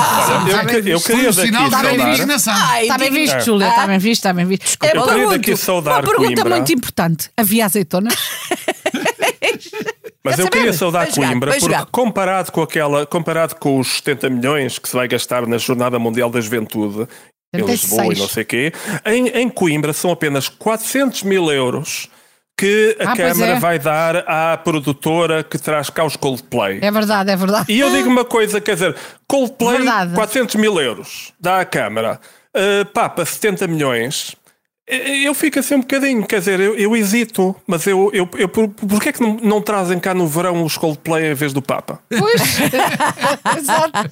[0.48, 2.08] Eu, que- eu Foi queria um sinal daqui de saudar.
[2.14, 2.54] indignação.
[2.56, 3.40] Ai, Está bem visto, É.
[3.40, 3.86] Júlia, está Ah.
[3.86, 4.64] bem visto, está bem visto.
[4.74, 6.56] eu queria pergunto, daqui saudar uma pergunta Coimbra.
[6.56, 8.14] muito importante: havia azeitonas?
[10.24, 11.86] Mas Quer eu queria saudar Vai jogar, Coimbra vai porque jogar.
[11.90, 16.28] comparado com aquela, comparado com os 70 milhões que se vai gastar na Jornada Mundial
[16.30, 17.08] da Juventude
[17.54, 17.82] em 76.
[17.82, 18.72] Lisboa e não sei o quê,
[19.06, 22.08] em, em Coimbra são apenas 400 mil euros
[22.56, 23.58] que a Ah, Câmara é.
[23.60, 26.80] vai dar à produtora que traz cá os Coldplay.
[26.82, 27.72] É verdade, é verdade.
[27.72, 28.96] E eu digo uma coisa, quer dizer,
[29.28, 30.14] Coldplay, Verdade.
[30.14, 32.20] 400 mil euros, dá à Câmara.
[32.56, 34.34] Uh, Papa, 70 milhões.
[34.88, 38.48] Eh, Eu fico assim um bocadinho, quer dizer, eu, eu hesito, mas eu, eu, eu
[38.48, 41.62] por, porquê é que não, não trazem cá no verão os Coldplay em vez do
[41.62, 42.00] Papa?
[42.08, 42.58] Pois.
[43.56, 44.10] Exato.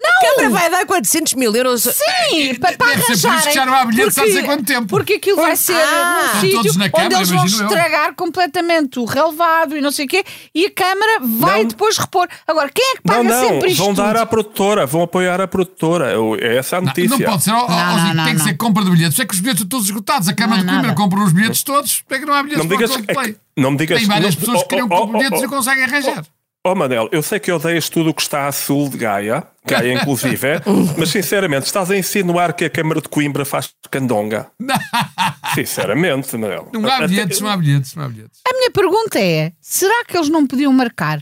[0.00, 1.82] A Câmara vai dar 400 mil euros.
[1.82, 4.34] Sim, para, para Deve ser por isso que já não há bilhetes há não sei
[4.42, 4.86] Porque- quanto tempo.
[4.86, 7.66] Porque aquilo vai ser Ah, num todos sítio na onde Câmara, eles vão imagino eu.
[7.68, 11.68] estragar completamente o relevado e não sei o quê, e a Câmara vai Não.
[11.68, 12.28] depois repor.
[12.46, 13.84] Agora, quem é que Não, paga não, sempre isto?
[13.84, 14.18] vão dar tudo?
[14.22, 16.12] à produtora, vão apoiar a produtora.
[16.12, 17.10] Eu- é essa a Não, notícia.
[17.18, 18.46] não pode ser, ó, ó, Não, ó, não, não, tem que não.
[18.46, 19.18] ser compra de bilhetes.
[19.18, 20.28] É que os bilhetes estão todos esgotados.
[20.28, 21.00] A Câmara Não, de Coimbra nada.
[21.02, 22.04] compra os bilhetes todos.
[22.08, 23.32] É que não há bilhetes Não me para o digas, é Coldplay.
[23.34, 25.40] que- não me digas Tem várias não- pessoas que oh, queriam oh, comprar oh, bilhetes
[25.42, 26.24] oh, e conseguem arranjar.
[26.66, 29.92] Oh Manel, eu sei que odeias tudo o que está a sul de Gaia, Gaia
[29.94, 30.60] inclusive, é,
[30.96, 34.46] mas sinceramente estás a insinuar que a Câmara de Coimbra faz candonga.
[35.54, 36.68] Sinceramente, Manel.
[36.72, 38.40] Não há bilhetes, não há bilhetes, não há bilhetes.
[38.46, 41.20] A minha pergunta é: será que eles não podiam marcar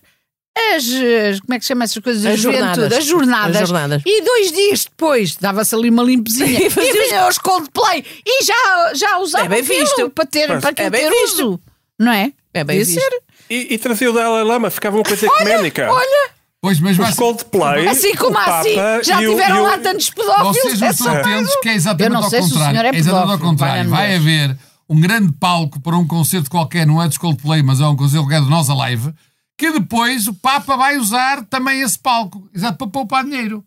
[0.74, 0.84] as.
[0.84, 2.24] as- como é que se chama essas coisas?
[2.26, 2.98] As juventude, jornadas.
[2.98, 3.56] As jornadas.
[3.62, 4.02] As jornadas.
[4.06, 8.44] E dois dias depois dava-se ali uma limpezinha E e fazia- vinham os Coldplay e
[8.44, 10.10] já, já usavam É bem visto.
[10.10, 10.60] para ter, Pois.
[10.60, 11.34] para É bem ter visto.
[11.48, 11.60] uso.
[11.98, 12.32] Não é?
[12.52, 13.00] É bem Podia visto.
[13.00, 13.20] ser.
[13.48, 15.88] E, e trazia o Dalai Lama, ficava uma coisa ecuménica.
[15.90, 16.30] Olha,
[16.66, 19.60] Pois, mas vai Os Coldplay, assim o como assim, Papa já e o- tiveram e
[19.60, 20.56] o- lá tantos pedófilos.
[20.56, 22.80] Vocês não é estão só- atentos que é exatamente ao o contrário.
[22.80, 23.90] é é exatamente ao contrário.
[23.90, 27.86] Vai haver um grande palco para um concerto qualquer, não é dos Coldplay, mas é
[27.86, 29.12] um concerto qualquer do Nós Alive,
[29.58, 33.64] que depois o Papa vai usar também esse palco, exato, para poupar dinheiro.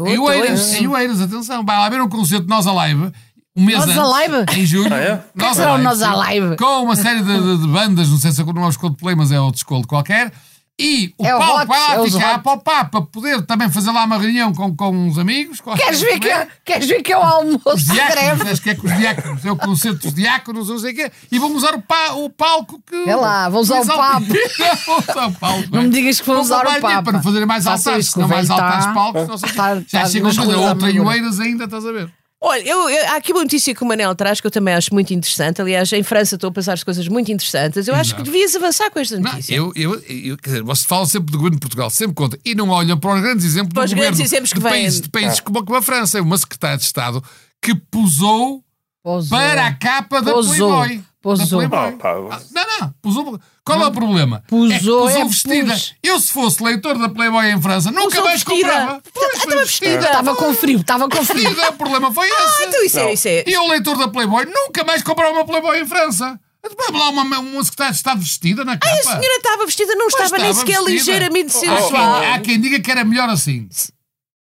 [0.00, 3.12] em Oeiras, em Oeiras, atenção, vai lá ver um concerto de Nós Alive,
[3.56, 4.92] um mês Nós antes, em julho.
[4.92, 5.24] Ah, é?
[5.34, 6.02] Nós será o Alive, Nós.
[6.02, 6.56] Alive?
[6.56, 9.14] Com uma série de, de- de bandas, não sei se é não é os Coldplay,
[9.14, 10.32] mas é outro Cold qualquer.
[10.80, 12.42] E o É o vai lá é os ficar Hot.
[12.42, 15.60] para o Papa poder também fazer lá uma reunião com, com uns amigos.
[15.60, 16.28] com Queres ver, que,
[16.64, 19.52] queres ver que é o almoço Os diáconos, acho que é com os diáconos, é
[19.52, 22.82] o concerto dos diáconos, não sei o quê, e vão usar o, pa- o palco
[22.86, 23.04] que.
[23.04, 24.22] Vê lá, vão usar o Papa.
[25.28, 25.68] o palco.
[25.70, 27.02] Não me digas que Vão usar o Papa.
[27.02, 29.28] Para não fazerem mais Faça altares, isso, senão que o mais altares palcos.
[29.28, 31.06] não sei o tá- Já tá chegam a fazer outra amarguras.
[31.08, 32.10] Oeiras ainda, estás a ver?
[32.44, 34.92] Olha, eu, eu- há aqui uma notícia que o Manel traz que eu também acho
[34.92, 35.62] muito interessante.
[35.62, 37.86] Aliás, em França estou a passar as coisas muito interessantes.
[37.86, 39.54] Eu acho que devias avançar com esta Não, notícia.
[39.54, 42.52] eu, eu, eu, quer dizer, você fala sempre do governo de Portugal, sempre conta, e
[42.54, 44.72] não olham para os grandes exemplos Para do os governo grandes exemplos que de, vêm.
[44.72, 46.20] países, de países como, como a França.
[46.20, 47.22] Uma secretária de Estado
[47.62, 48.64] que posou
[49.04, 49.38] Pousou.
[49.38, 50.78] para a capa da Pousou.
[50.78, 51.04] Playboy.
[51.22, 51.60] Pousou.
[51.62, 51.94] Da Playboy.
[51.94, 52.40] Oh, pá.
[52.82, 53.38] Ah.
[53.64, 54.36] Qual é o problema?
[54.38, 55.72] É que posou é vestida.
[55.72, 55.94] pus.
[56.02, 58.68] Eu, se fosse leitor da Playboy em França, nunca Posou mais vestida.
[58.72, 59.02] comprava.
[59.14, 60.04] Pois, foi vestida.
[60.04, 61.42] Estava com frio, estava com frio.
[61.48, 62.62] Vestida, O problema foi esse.
[62.64, 63.44] Então isso é, isso é.
[63.46, 66.38] E eu, leitor da Playboy, nunca mais comprava uma Playboy em França.
[66.78, 68.94] Vamos lá uma, uma secretária de Estado vestida na capa.
[68.96, 70.90] A senhora estava vestida, não Pois estava, nem estava sequer vestida.
[71.12, 72.20] ligeiramente Há sensual.
[72.20, 73.68] quem, há quem diga que era melhor assim.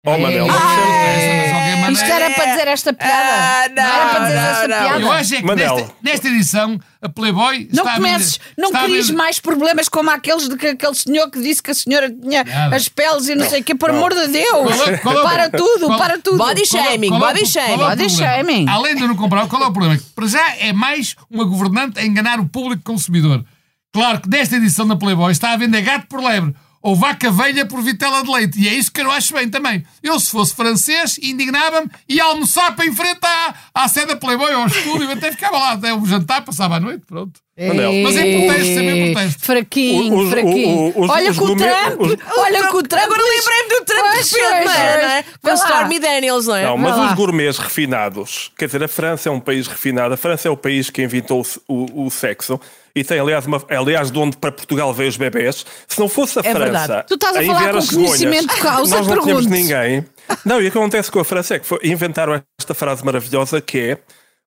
[0.05, 3.13] Oh, Manel, Ah, não mas alguém manda- Isto era para dizer esta piada.
[3.13, 4.77] Ah, não, era para dizer não, esta não.
[4.77, 4.99] piada.
[5.01, 8.71] Eu acho é que nesta, nesta edição a Playboy Não está a comeces, vender- não
[8.71, 12.43] querias mais problemas como aqueles de que aquele senhor que disse que a senhora tinha
[12.45, 12.75] Nada.
[12.77, 14.47] as peles e não sei o quê, por amor de Deus.
[14.75, 16.37] Qual é- qual é para tudo, qual- para tudo.
[16.37, 17.77] Body é- shaming, é body é shaming.
[17.77, 18.69] Body shaming.
[18.69, 19.99] Além de eu não comprar, qual é o problema?
[20.15, 23.43] Para já é mais uma governante a enganar o público consumidor.
[23.91, 26.53] Claro que nesta edição da Playboy está a vender gato por lebre
[26.87, 28.57] ou vaca velha por vitela de leite.
[28.61, 29.83] E é isso que eu não acho bem também.
[30.01, 34.15] Eu, se fosse francês, indignava-me e ia almoçar para em frente à, à sede da
[34.15, 37.41] Playboy ou ao estúdio, até ficava lá até o jantar, passava a noite, pronto.
[37.59, 37.91] Manel.
[38.03, 39.45] Mas em protesto, sempre em protesto.
[39.45, 40.93] Fraquinho, Os- fraquinho.
[40.95, 43.03] os- olha os com o Trump, os- olha com o Trump.
[43.03, 44.61] Agora lembrei-me do Trump de repente, não é?
[44.61, 45.23] pois, não é?
[45.41, 45.59] pois.
[45.61, 45.67] Com.
[45.67, 46.63] Stormy Daniels, não é?
[46.65, 50.47] Não, mas os gourmets refinados, quer dizer, a França é um país refinado, a França
[50.47, 52.61] é o país que inventou o, o sexo
[52.97, 55.65] e tem, aliás, uma, aliás, de onde para Portugal veio os bebés.
[55.87, 56.59] Se não fosse a É França.
[56.87, 57.07] verdade.
[57.07, 59.49] Tu estás a falar enviar com conhecimento de causa, nós não tínhamos pergunto.
[59.49, 60.05] ninguém.
[60.43, 63.61] Não, e o que acontece com a França é que foi- inventaram esta frase maravilhosa
[63.61, 63.97] que é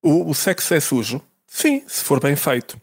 [0.03, 1.21] o, o sexo é sujo.
[1.47, 2.77] Sim, se for bem feito.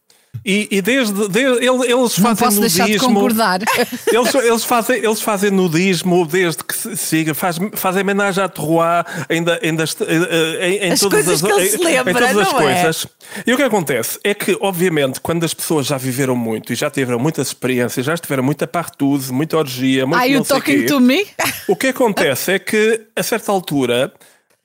[0.45, 3.07] E, e desde, desde ele- eles Não fazem de nudismo.
[3.13, 3.59] concordar.
[4.11, 9.05] Eles, eles, fazem, eles fazem nudismo desde que se siga, faz, fazem homenagem à Terroir
[9.29, 12.51] ainda, ainda est- eh, em, em As todas as, em- lembra, em todas as é?
[12.51, 13.07] coisas.
[13.45, 16.89] E o que acontece é que, obviamente, quando as pessoas já viveram muito e já
[16.89, 20.99] tiveram muitas experiências, já estiveram muita partude, muita orgia, muito Are you talking quê, to
[20.99, 21.25] me?
[21.67, 24.13] o que acontece é que, a certa altura,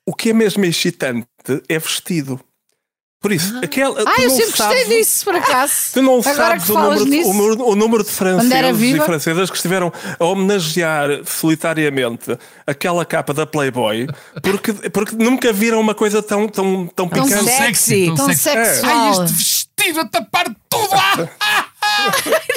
[0.07, 1.27] o que é mesmo excitante
[1.69, 2.41] é vestido.
[3.23, 5.73] Por isso, aquela, Ah, tu eu não sempre gostei sabes- disso, por acaso.
[5.95, 7.31] Tu não Agora sabes que o número, nisso.
[7.31, 13.33] o, número, o número de franceses e francesas que estiveram a homenagear solitariamente aquela capa
[13.33, 14.09] da Playboy
[14.43, 17.51] porque, porque nunca viram uma coisa tão, tão, tão Tão picante.
[17.51, 18.35] sexy, tão É.
[18.35, 18.93] sexual.
[18.93, 20.89] Ai, este vestido a tapar tudo!
[20.93, 21.29] Ah!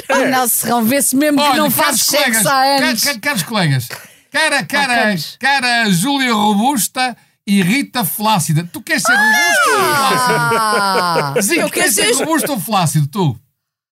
[0.08, 3.04] Ah, não, Serrão, vê-se mesmo que Olha, não caros fazes colegas, sexo há anos.
[3.04, 3.88] ca- ca- caros colegas,
[4.32, 5.36] cara, cara, caros.
[5.40, 8.68] cara Júlia Robusta e Rita Flácida.
[8.72, 10.25] Tu queres ser robusto ou flácido?
[10.38, 13.36] Ah, eu quero ser robusto ou flácido, tu?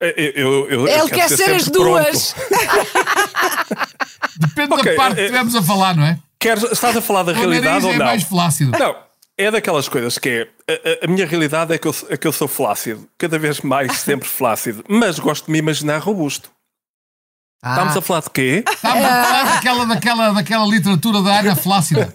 [0.01, 2.35] Eu, eu- eu- eu ele quer ser as duas.
[4.39, 6.19] Depende Ok, da parte que é- estivermos a falar, não é?
[6.39, 8.05] Queres, estás a falar da O realidade nariz ou é não?
[8.07, 8.73] mais flácido.
[8.79, 8.97] Não,
[9.39, 10.49] é daquelas coisas que é.
[10.69, 13.61] A, a- a minha realidade é que, eu, é que eu sou flácido, cada vez
[13.61, 16.51] mais sempre flácido, mas gosto de me imaginar robusto.
[17.67, 18.65] Estamos a falar de quê?
[18.71, 19.25] Estamos a Ah.
[19.25, 22.13] falar daquela, daquela, daquela literatura da Ana Flácida.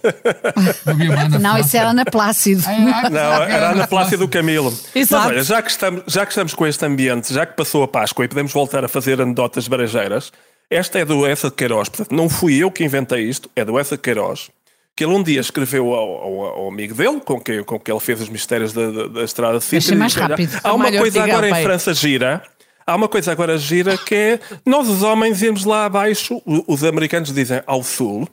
[0.86, 2.62] Ana Não, isso era Ana Plácido.
[2.66, 4.72] Ah, ah, Não, era Ana Plácia do Camilo.
[4.94, 5.24] Exato.
[5.28, 7.88] Mas olha, já que, estamos, já que estamos com este ambiente, já que passou a
[7.88, 10.32] Páscoa e podemos voltar a fazer anedotas barajeiras,
[10.70, 11.88] esta é do Essa de Queiroz.
[11.88, 14.50] Portanto, não fui eu que inventei isto, é do Essa de Queiroz.
[14.96, 18.04] Que ele um dia escreveu ao, ao- ao amigo dele, com quem, com quem ele
[18.04, 19.96] fez os mistérios da, da, da Estrada de Sintra.
[19.96, 20.60] Mais disse, "Olha, rápido.
[20.62, 22.42] Há uma coisa agora em Alpeia." França gira.
[22.90, 26.42] Há uma coisa agora gira que é nós, os homens, irmos lá abaixo.
[26.66, 28.28] Os americanos dizem ao sul,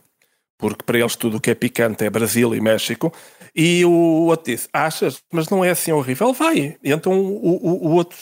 [0.57, 3.13] porque para eles tudo o que é picante é Brasil e México.
[3.55, 5.21] E o outro disse: Achas?
[5.31, 6.33] Mas não é assim horrível?
[6.33, 6.75] Vai.
[6.83, 8.17] E então o, o, o outro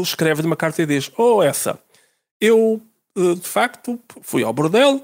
[0.00, 1.76] escreve-lhe uma carta e diz: Oh, essa,
[2.40, 2.80] eu
[3.16, 5.02] eh, de facto fui ao bordel,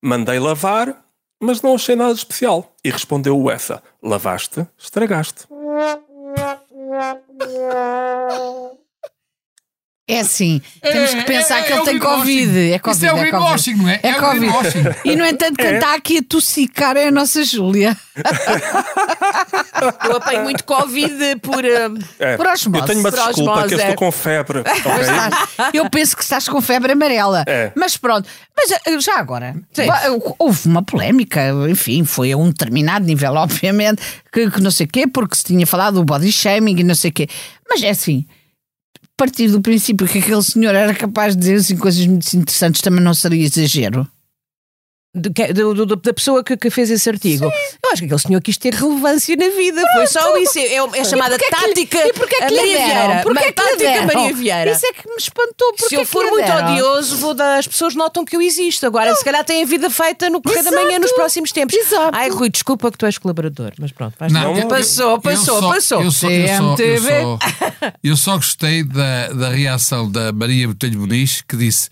[0.00, 0.96] mandei lavar,
[1.42, 2.72] mas não achei nada especial.
[2.84, 5.48] E respondeu o essa: Lavaste, estragaste.
[10.10, 11.98] É assim, temos que pensar É- que é ele tem.
[11.98, 12.72] Covid.
[12.72, 12.96] É Covid.
[12.96, 13.82] Isso é o é greenwashing, Covid.
[13.84, 14.00] não é?
[14.02, 14.96] É É o Covid.
[15.04, 17.94] E no entanto, quem está aqui a tossicar é a nossa Júlia.
[20.08, 21.64] Eu apanho muito Covid por.
[21.64, 22.80] eh, É, Por osmose.
[22.80, 23.82] eu tenho uma Por desculpa osmose, que eu é.
[23.82, 24.58] estou com febre.
[24.64, 25.00] ok?
[25.00, 27.44] Estás- Eu penso que estás com febre amarela.
[27.46, 27.72] É.
[27.76, 28.28] Mas pronto.
[28.56, 29.86] Mas eh, já agora, Sim.
[29.86, 30.00] va-
[30.38, 34.88] houve uma polémica, enfim, foi a um determinado nível, obviamente, que, que não sei o
[34.88, 37.28] quê, porque se tinha falado do body shaming e não sei o quê.
[37.68, 38.26] Mas é assim,
[39.18, 43.02] partir do princípio que aquele senhor era capaz de dizer assim, coisas muito interessantes também
[43.02, 44.08] não seria exagero.
[45.14, 47.44] Do- do- da pessoa que, que fez esse artigo.
[47.46, 49.82] Eu acho que aquele senhor quis ter relevância na vida.
[49.94, 50.58] Foi só isso.
[50.58, 52.62] É, é chamada E porquê que tática E porquê que Maria?
[52.62, 53.20] Vieira.
[53.22, 54.02] Porquê Ma- que tática?
[54.06, 54.70] Maria Vieira.
[54.72, 55.72] Isso é que me espantou.
[55.76, 56.72] Se Porquê eu for muito deram?
[56.72, 58.86] odioso, vou dar, as pessoas notam que eu existo.
[58.86, 61.74] Agora, se calhar têm a vida feita no correr da manhã nos próximos tempos.
[61.74, 62.10] Exato.
[62.12, 64.58] Ai, Rui, desculpa que tu és colaborador, mas pronto, vais Não, lá.
[64.60, 66.02] eu- passou, eu passou, só- passou.
[66.02, 67.08] Eu só, eu, só, eu, CMTV.
[67.22, 67.38] só,
[68.04, 71.88] eu só gostei da, da reação da Maria Botelho Muniz, que disse: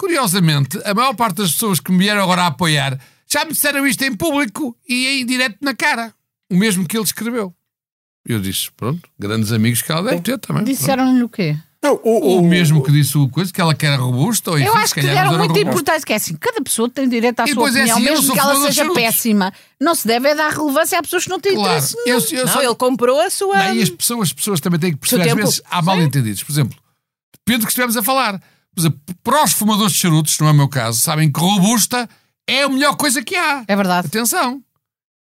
[0.00, 2.98] Curiosamente, a maior parte das pessoas que me vieram agora a apoiar
[3.30, 6.14] já me disseram isto em público e em direto na cara.
[6.50, 7.54] O mesmo que ele escreveu.
[8.26, 10.64] Eu disse: Pronto, grandes amigos que ela deve ter também.
[10.64, 11.54] Disseram-lhe o quê?
[11.82, 14.76] Não, o, O mesmo que disse o coisa, que ela quer robusta, ou enfim, Eu
[14.76, 17.52] acho que deram não muito importância, que é assim, cada pessoa tem direito à E
[17.52, 19.02] sua é opinião, assim, eu mesmo que ela seja charutos.
[19.02, 19.52] péssima.
[19.78, 22.18] Não se deve é dar relevância a pessoas que não têm Claro, interesse nenhum.
[22.18, 23.56] eu, eu Não, só- ele comprou a sua.
[23.68, 26.42] Não, e as pessoas, as pessoas também têm que perceber, às vezes há mal entendidos.
[26.42, 26.76] Por exemplo,
[27.46, 28.42] depende do que estivemos a falar.
[28.74, 32.08] Por exemplo, para os fumadores de charutos, não é o meu caso, sabem que robusta
[32.48, 33.64] é a melhor coisa que há.
[33.66, 34.06] É verdade.
[34.06, 34.62] Atenção.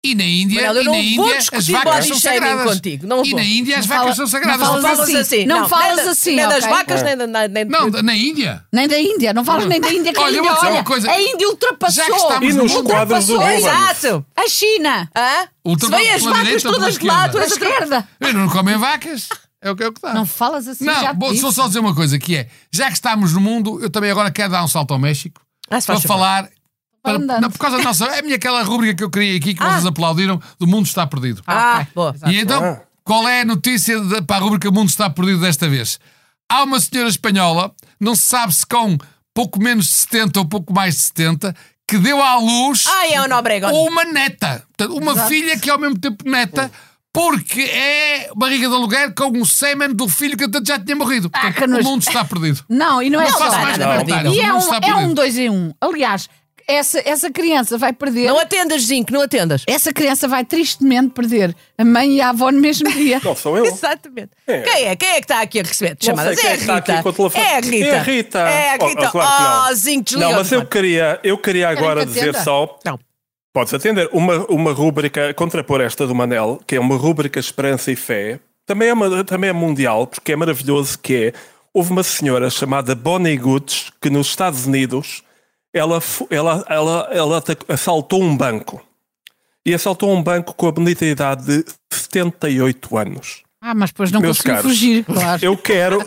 [0.05, 2.73] E na Índia, Manuel, e na Índia as vacas são sagradas.
[2.77, 3.39] contigo, não e vou.
[3.41, 4.61] na Índia as vacas fala- são sagradas.
[4.61, 5.17] Não falas assim.
[5.17, 5.47] assim.
[5.47, 8.65] Não falas nem da- assim, Nem das vacas, nem, da- nem, Não, na Índia.
[8.73, 10.67] Nem da Índia, não falas nem da Índia, que Olha, a eu Índia, vou dizer
[10.69, 11.11] olha, uma coisa.
[11.11, 12.05] a Índia ultrapassou.
[12.05, 13.57] Já que estamos E nos no- quadros do ultrapassou Ruben.
[13.59, 14.27] Exato.
[14.37, 15.49] A China, Hã?
[15.81, 18.09] Se vêm as vacas todas de tu à esquerda.
[18.21, 19.29] Eles não comem vacas.
[19.61, 20.15] É o que é o que dá.
[20.15, 22.93] Não falas assim, Não, já vou vou só dizer uma coisa, que é, já que
[22.95, 25.41] estamos no mundo, eu também agora quero dar um salto ao México
[25.71, 26.49] Ah, para falar...
[27.03, 28.05] Para, não, por causa da nossa...
[28.07, 29.71] É a minha aquela rubrica que eu criei aqui, que Ah.
[29.73, 31.43] vocês aplaudiram, do Mundo Está Perdido.
[31.47, 31.87] Ah, ok.
[31.95, 32.15] boa.
[32.27, 32.81] E então, Ah.
[33.05, 35.99] qual é a notícia de- para a rubrica Mundo Está Perdido desta vez?
[36.51, 38.97] Há uma senhora espanhola, não se sabe se com
[39.35, 41.55] pouco menos de 70 ou pouco mais de 70,
[41.87, 43.71] que deu à luz Ai, é Obregón.
[43.87, 44.65] uma neta.
[44.77, 46.71] Portanto, uma filha que é ao mesmo tempo neta,
[47.13, 51.31] porque é barriga de aluguer com o sêmen do filho que portanto, já tinha morrido.
[51.31, 51.81] Portanto, que nojo.
[51.89, 52.65] o mundo está perdido.
[52.69, 53.39] Não, e não é Não só.
[53.39, 54.35] faço mais comentários.
[54.37, 55.73] E O é um, é um dois em um.
[55.81, 56.29] Aliás,
[56.71, 58.29] essa, essa criança vai perder.
[58.29, 59.65] Não atendas, Zinco, não atendas.
[59.67, 63.21] Essa criança vai tristemente perder a mãe e a avó no mesmo dia.
[63.25, 63.65] Não, sou eu.
[63.73, 64.31] Exatamente.
[64.47, 64.61] É.
[64.61, 64.95] Quem é?
[64.97, 65.97] Quem é que está aqui a receber?
[66.01, 66.39] Não Chamadas?
[66.39, 66.93] sei quem é é a que está Rita.
[66.93, 67.45] aqui com o telefone.
[67.45, 67.87] É a Rita.
[67.87, 68.39] É a Rita.
[68.39, 69.07] É a Oh, Rita.
[69.07, 69.71] oh, claro que não.
[69.71, 72.79] Oh, Zinco, desliga Não, mas eu queria, eu queria agora dizer só.
[72.85, 73.01] Não.
[73.53, 74.09] Podes atender.
[74.13, 78.89] Uma, uma rúbrica, contrapor esta do Manel, que é uma rúbrica Esperança e Fé, também
[78.89, 81.33] é, uma, também é mundial, porque é maravilhoso que é.
[81.73, 85.23] Houve uma senhora chamada Bonnie Goods, que nos Estados Unidos,
[85.73, 88.83] ela, ela, ela, ela assaltou um banco.
[89.65, 93.43] E assaltou um banco com a bonita idade de 78 anos.
[93.61, 95.45] Ah, mas depois não Meus conseguiu caros, fugir, claro.
[95.45, 95.99] Eu quero,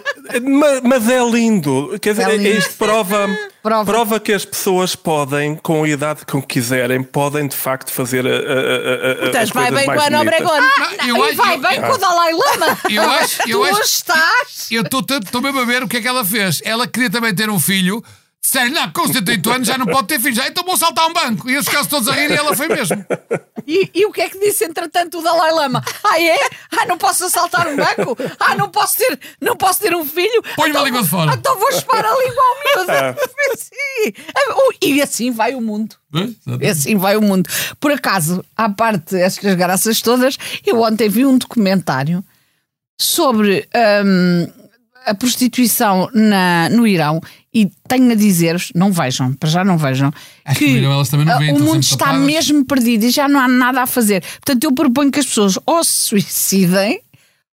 [0.41, 1.97] ma- mas é lindo.
[2.01, 2.57] Quer dizer, É lindo.
[2.57, 3.27] isto prova,
[3.61, 3.85] Prova.
[3.91, 4.19] prova.
[4.21, 8.29] que as pessoas podem, com a idade com que quiserem, podem de facto fazer a,
[8.29, 10.21] a, a, a, Portanto, as vai bem com a Ana.
[10.21, 10.61] Obregón.
[11.05, 12.77] Eu e vai eu- bem com o Dalai Lama.
[12.89, 14.67] Eu acho, eu tu acho, hoje estás.
[14.71, 16.61] eu estou mesmo a ver o que é que ela fez.
[16.63, 18.01] Ela queria também ter um filho.
[18.43, 20.35] Disseram, não, com 78 anos já não pode ter filhos.
[20.35, 21.47] Já, então vou saltar um banco.
[21.47, 23.05] E eles ficaram todos a rir e ela foi mesmo.
[23.67, 25.83] E, e o que é que disse, entretanto, o Dalai Lama?
[26.03, 26.35] Ah, é?
[26.71, 28.17] Ah, não posso assaltar um banco?
[28.39, 30.41] Ah, não posso ter, não posso ter um filho?
[30.55, 31.33] Põe-me a Então língua de fora.
[31.35, 33.19] Então vou chupar a língua ao miúdo.
[33.57, 34.13] Sim.
[34.81, 35.95] E assim vai o mundo.
[36.59, 37.47] E assim vai o mundo.
[37.79, 42.25] Por acaso, à parte estas graças todas, eu ontem vi um documentário
[42.99, 43.69] sobre
[44.03, 44.47] hum,
[45.05, 47.21] a prostituição na, no Irão
[47.53, 50.11] e tenho a dizer-vos, não vejam, para já não vejam,
[50.45, 51.03] Acho que que não
[51.39, 52.25] veem, o estão mundo está tapadas.
[52.25, 54.21] mesmo perdido e já não há nada a fazer.
[54.21, 57.01] Portanto, eu proponho que as pessoas ou se suicidem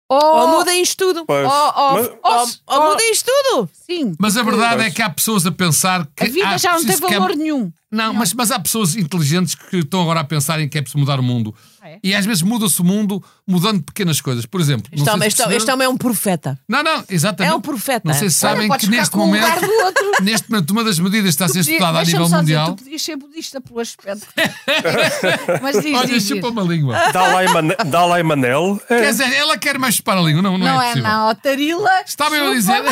[0.08, 1.26] ou, Ou mudem isto tudo.
[1.26, 2.48] Pois, ou, ou, mas- ou- Ou,
[2.84, 3.70] ou mudem isto tudo.
[3.74, 4.14] sim.
[4.20, 6.26] Mas a verdade é que há pessoas a pensar que.
[6.26, 7.72] A vida há já não tem é- valor nenhum.
[7.92, 11.00] Não, mas, mas há pessoas inteligentes que estão agora a pensar em que é preciso
[11.00, 11.56] mudar o mundo.
[11.96, 12.00] É?
[12.04, 14.46] E às vezes muda-se o mundo mudando pequenas coisas.
[14.46, 16.60] Por exemplo, não Este sei homem, se este, este homem é um profeta.
[16.68, 17.54] Não, não, exatamente.
[17.54, 18.02] É um profeta.
[18.06, 20.12] Não sei se sabem que neste momento, outro.
[20.24, 22.76] neste momento, uma das medidas que está a ser estudada a nível só dizer, mundial.
[22.76, 24.28] tu podias ser budista pelo aspecto.
[25.62, 26.28] mas diz, Olha, diz, diz.
[26.28, 26.96] chupa uma língua.
[27.12, 28.82] Dalai, Mane- Dalai Manel.
[28.90, 29.00] é.
[29.02, 31.10] Quer dizer, ela quer mais chupar a língua, não, não, Não é é, possível.
[31.12, 31.90] não, Tarila.
[32.06, 32.84] Estava eu a dizer,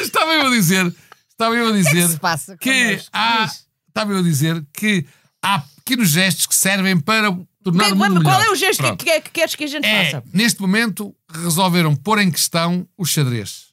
[0.00, 0.94] estava eu a dizer,
[1.30, 3.08] estava eu a dizer passa que connosco?
[3.12, 3.50] há,
[3.88, 5.06] estava eu a dizer que
[5.42, 7.36] há pequenos gestos que servem para
[7.72, 8.44] tornar qual melhor.
[8.44, 9.04] é o gesto que, Pronto.
[9.04, 10.24] que, que queres que a gente É, faça?
[10.32, 13.68] neste momento resolveram pôr em questão o xadrez.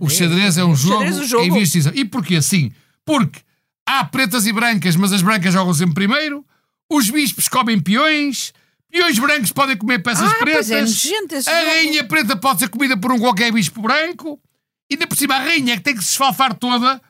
[0.00, 1.44] O xadrez é um jogo, jogo.
[1.44, 1.92] em investigação.
[1.94, 2.72] E porquê assim?
[3.04, 3.40] Porque
[3.86, 6.44] há pretas e brancas, mas as brancas jogam sempre primeiro.
[6.90, 8.52] Os bispos comem peões.
[8.90, 10.70] Peões brancos podem comer peças Ah, pois pretas.
[10.70, 11.66] é, esse a jogo.
[11.70, 14.40] rainha preta pode ser comida por um qualquer bispo branco.
[14.90, 17.00] E ainda por cima, a rainha é que tem que se esfalfar toda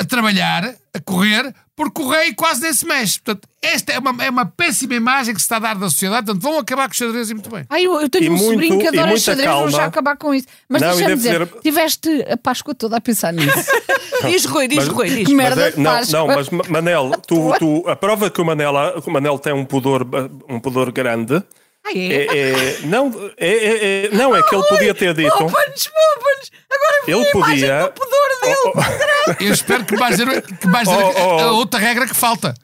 [0.00, 3.20] a trabalhar, a correr, porque o rei quase nem se mexe.
[3.20, 6.24] Portanto, esta é uma, é uma péssima imagem que se está a dar da sociedade.
[6.26, 7.64] Portanto, vão acabar com os xadrez e muito bem.
[7.68, 9.86] Ai, eu, eu tenho E um muito- sobrinho que adora xadrez, vou já calma.
[9.88, 10.46] acabar com isso.
[10.68, 13.50] Mas deixa-me dizer, ser- tiveste a Páscoa toda a pensar nisso.
[14.26, 15.26] Diz Rui, diz Mas- Rui, diz.
[15.26, 18.72] Que merda é- não, não, mas Ma- Manel, tu, tu, a prova que o Manel,
[19.06, 20.06] o Manel tem um pudor,
[20.48, 21.42] um pudor grande
[21.86, 22.14] Ai, é?
[22.14, 22.38] é,
[22.74, 25.36] é- não, é, é- é- não, é que ele podia ter dito.
[25.36, 26.50] Poupa-nos, poupa-nos.
[26.70, 29.46] Agora vi Ele a imagem podia- do pudor dele.
[29.48, 31.56] Eu espero que vais dizer, que vais dizer Oh, oh, a, oh.
[31.56, 32.54] outra regra que falta.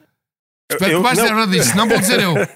[0.70, 1.46] Espero Eu- que vais não.
[1.46, 2.34] disso, não vou dizer eu.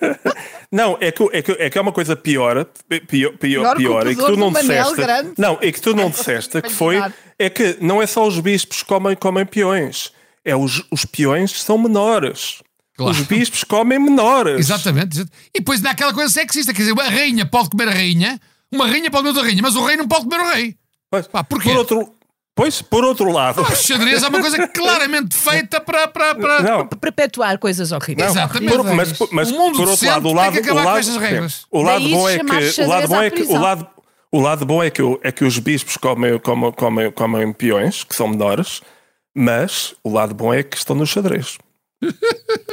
[0.73, 2.65] Não, é que, é que, é que é uma coisa pior,
[3.09, 4.95] pior, pior, Pior que e que pudor tu não disseste.
[4.95, 5.33] grande.
[5.37, 6.97] Não, é que tu não disseste que foi.
[7.37, 10.13] É que não é só os bispos que comem, comem peões.
[10.45, 12.63] É os, os peões são menores.
[13.01, 13.17] Claro.
[13.19, 14.59] Os bispos comem menores.
[14.59, 15.21] Exatamente.
[15.55, 18.39] E depois dá aquela coisa sexista, quer dizer, a rainha pode comer a rainha,
[18.71, 20.77] uma rainha pode comer outra rainha, mas o rei não pode comer o rei.
[21.11, 21.71] Pois, Pá, porquê?
[21.71, 22.15] Por outro,
[22.55, 23.63] pois, por outro lado.
[23.63, 26.09] O xadrez é uma coisa claramente feita para.
[26.09, 26.63] para, para...
[26.63, 28.35] Não, Perpetuar coisas horríveis.
[28.35, 28.77] Não, Exatamente.
[28.77, 30.89] por- mas, mas O mundo por outro lado, o tem lado, que acabar o com
[30.91, 31.67] lado, estas regras.
[31.71, 33.87] o lado Daí bom é que o lado bom é que o lado
[34.31, 38.15] o lado bom é que, é que os bispos comem, comem, comem, comem peões, que
[38.15, 38.83] são menores,
[39.35, 41.57] mas o lado bom é que estão no xadrez.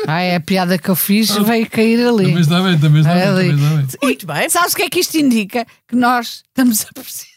[0.08, 2.40] Ai, a piada que eu fiz veio cair ali.
[2.40, 3.88] está bem, também está bem, também está bem.
[4.04, 4.50] Muito bem.
[4.50, 5.66] Sabes o que é que isto indica?
[5.88, 7.28] Que nós estamos a precisar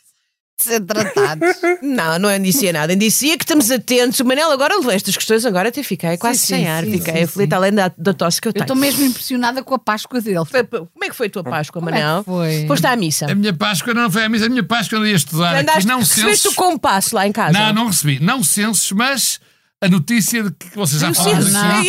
[0.59, 1.57] de ser tratados.
[1.83, 2.93] Não, não indicia nada.
[2.93, 4.21] Indicia que estamos atentos.
[4.21, 6.85] O Manel agora levou estas questões, agora até fiquei quase Sim, sem sim, ar.
[6.85, 8.65] sim, fiquei aflita, além da, da tosse que eu Eu tenho.
[8.65, 10.37] estou mesmo impressionada com a Páscoa dele.
[10.45, 12.23] Como é que foi a tua Páscoa, Como é que Manel?
[12.25, 12.67] foi?
[12.67, 13.25] Foste à missa.
[13.33, 15.53] A minha Páscoa não foi a missa, a minha Páscoa eu ia estudar.
[15.53, 16.53] aqui, Andaste, não recebeste censos.
[16.53, 17.59] o compasso lá em casa.
[17.59, 18.21] Não, não recebi.
[18.21, 19.41] Não censos, mas
[19.83, 21.29] a notícia de que vocês já censo.
[21.29, 21.51] aqui.
[21.53, 21.83] Não.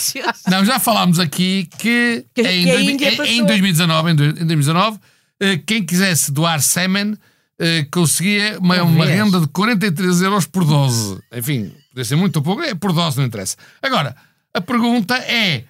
[0.00, 0.50] Censo.
[0.50, 2.64] Não, já falámos aqui que, Que- em,
[2.96, 4.98] que dois- em- em 2019, em dois- em 2019
[5.40, 7.16] eh, quem quisesse doar sêmen
[7.58, 11.18] eh, conseguia uma, uma renda de 43 euros por dose.
[11.32, 13.56] Enfim, podia ser muito ou pouco, é por dose, não interessa.
[13.82, 14.16] Agora,
[14.54, 15.64] a pergunta é: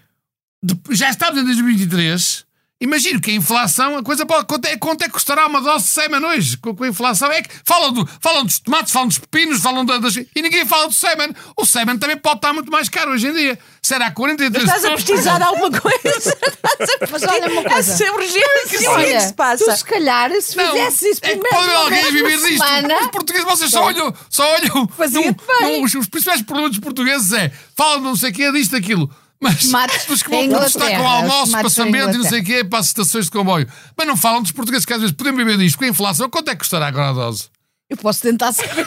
[0.90, 2.43] já estamos em 2023.
[2.80, 4.46] Imagino que a inflação, a coisa pode.
[4.46, 6.56] Quanto é, quanto é que custará uma dose de sêmen hoje?
[6.58, 7.48] Com, com a inflação é que.
[7.64, 10.16] Falam, do, falam dos tomates, falam dos pepinos, falam da- das.
[10.16, 11.32] E ninguém fala do sêmen.
[11.56, 13.58] O sêmen também pode estar muito mais caro hoje em dia.
[13.80, 15.96] Será 43 Estás a precisar de alguma coisa?
[16.04, 17.92] Estás a Mas olha uma coisa.
[17.92, 18.40] Essa urgência.
[18.64, 19.76] O que é que Olha, se tu passa?
[19.76, 22.64] se calhar, se Não, fizesse isso é pode alguém viver disto.
[23.02, 24.88] Os portugueses, vocês só olham, só olham.
[25.12, 28.50] Num- num- os, os principais problemas dos portugueses é falam de não sei o quê,
[28.52, 29.08] disto, aquilo.
[29.44, 32.64] Mas Tomates os que em vão protestar com em passamento e não sei o quê
[32.64, 33.68] para as estações de comboio.
[33.96, 36.28] Mas não falam dos portugueses que às vezes podem beber disto com a inflação.
[36.30, 37.48] Quanto é que custará agora a dose?
[37.90, 38.86] eu posso tentar saber.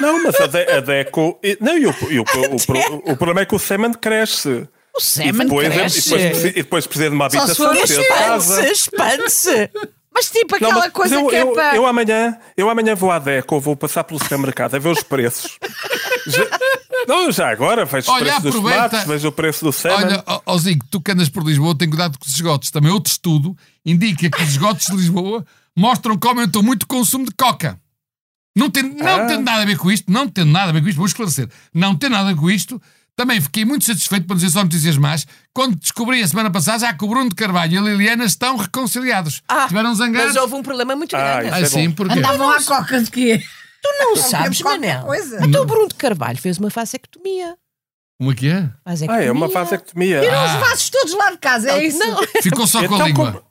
[0.00, 1.38] Não, mas a, de, a Deco.
[1.60, 2.24] Não, e o, e o,
[3.06, 4.48] o, o problema é que o sêmen cresce.
[4.94, 6.02] O E semen depois, é- e cresce.
[6.04, 7.84] depois, preci- e depois precisa de uma Só se habitação, for.
[7.84, 9.70] Expande-se, expande-se.
[10.18, 11.76] Mas tipo Não, aquela mas coisa eu, que é eu, para.
[11.76, 15.56] eu amanhã, eu amanhã vou à Deco, vou passar pelo supermercado a ver os preços.
[16.26, 16.58] Já-
[17.06, 19.96] não, já agora vejo Olha, os preços dos tomates, vejo o preço do sêmen.
[19.98, 22.70] Olha, ó- ó Zico, tu que andas por Lisboa, tem cuidado com os esgotos.
[22.70, 27.24] Também outro estudo indica que os esgotos de Lisboa mostram que aumentou muito o consumo
[27.24, 27.80] de coca.
[28.54, 29.26] Não tem, não Ah.
[29.26, 31.48] tem nada a ver com isto, não tem nada a ver com isto, vou esclarecer.
[31.72, 32.82] Não tem nada a ver com isto.
[33.18, 36.94] Também fiquei muito satisfeito, para dizer só notícias más, quando descobri a semana passada já
[36.94, 39.42] que o Bruno de Carvalho e a Liliana estão reconciliados.
[39.48, 40.34] Ah, Tiveram zangados.
[40.34, 41.46] Mas houve um problema muito Ah, grande.
[41.46, 41.94] isso Ah, é sim, bom.
[41.96, 42.16] porque.
[42.16, 43.42] Andavam à coca de quê?
[43.82, 45.02] Tu não sabes, Manel.
[45.02, 45.44] coisa.
[45.44, 47.56] Então o Bruno de Carvalho fez uma vasectomia.
[48.20, 48.70] Como é que é?
[48.84, 50.20] Ah, é uma vasectomia.
[50.20, 50.44] Tiram Ah.
[50.46, 51.98] os vasos todos lá de casa, é isso?
[51.98, 52.20] Não.
[52.40, 53.32] Ficou só com a Então língua.
[53.32, 53.44] como,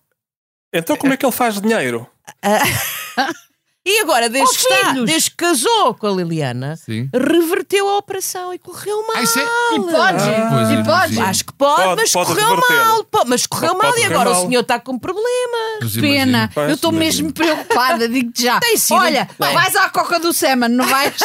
[0.74, 2.08] então como é que ele faz dinheiro?
[3.90, 5.06] E agora, desde, Oh, que está, filhos.
[5.06, 7.10] desde que casou com a Liliana, Sim.
[7.14, 9.16] reverteu a operação e correu mal.
[9.16, 10.86] Ah, isso é- E pode, pois, e imagino.
[10.86, 11.20] pode.
[11.22, 12.76] Acho que pode, Pode- mas pode correu reverter.
[12.86, 13.08] mal.
[13.26, 14.44] Mas correu Pode mal e correr agora mal.
[14.44, 15.58] o senhor está com problema.
[15.82, 16.50] Mas Pena, imagino.
[16.54, 18.60] Pois, eu estou mesmo preocupada, digo-te já.
[18.60, 19.54] Tem sido- Olha, Bem.
[19.54, 21.16] vais à coca do Semen, não vais?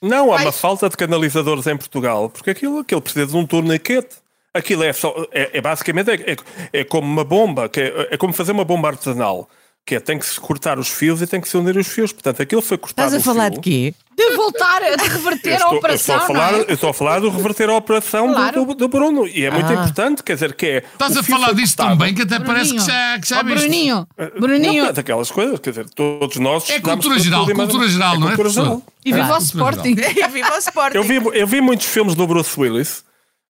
[0.00, 4.16] Não, há uma falta de canalizadores em Portugal, porque aquilo, aquilo precisa de um torniquete.
[4.54, 8.16] Aquilo é, só, é, é basicamente é, é- é como uma bomba, que é, é
[8.16, 9.48] como fazer uma bomba artesanal,
[9.88, 12.12] que é, tem que se cortar os fios e tem que se unir os fios.
[12.12, 13.06] Portanto, aquilo foi cortado.
[13.08, 13.60] Estás a o falar fio.
[13.60, 13.94] de quê?
[14.14, 16.62] De voltar a de reverter Eu a estou, eu, estou operação, a falar, não é?
[16.68, 18.64] eu estou a falar do reverter a operação do- Claro.
[18.66, 19.26] do, do Bruno.
[19.26, 19.74] E é muito Ah.
[19.74, 20.76] importante, quer dizer, que é.
[20.92, 22.86] Estás o a falar disso tão bem que até parece que Bruninho.
[22.86, 23.60] já, que já Ó, viste.
[23.60, 26.68] Bruninho, Não, Bruninho, é daquelas coisas, quer dizer, todos nós.
[26.68, 28.82] É cultura geral, e cultura geral, não é, cultura geral.
[29.04, 29.94] e viva o Claro, Sporting.
[30.32, 30.96] Viva o Sporting.
[30.98, 33.04] Eu vi, eu vi muitos filmes do Bruce Willis,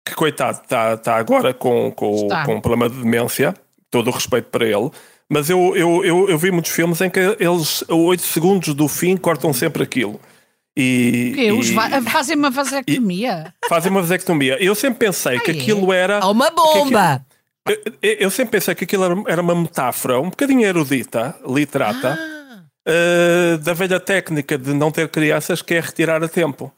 [0.06, 2.44] que coitado, está tá agora com, com, Está.
[2.44, 3.54] com um problema de demência,
[3.90, 4.90] todo o respeito para ele,
[5.30, 8.88] mas eu, eu, eu, eu vi muitos filmes em que eles, a 8 segundos do
[8.88, 10.20] fim, cortam sempre aquilo.
[10.76, 13.52] E, e va- fazem uma vasectomia?
[13.68, 14.56] fazem uma vasectomia.
[14.62, 16.20] Eu sempre pensei que Ah, aquilo era.
[16.20, 17.26] Há uma aquilo- bomba.
[18.00, 22.16] Eu, eu sempre pensei que aquilo era- era uma metáfora um bocadinho erudita, literata,
[22.86, 26.72] eh, da velha técnica de não ter crianças que é retirar a tempo.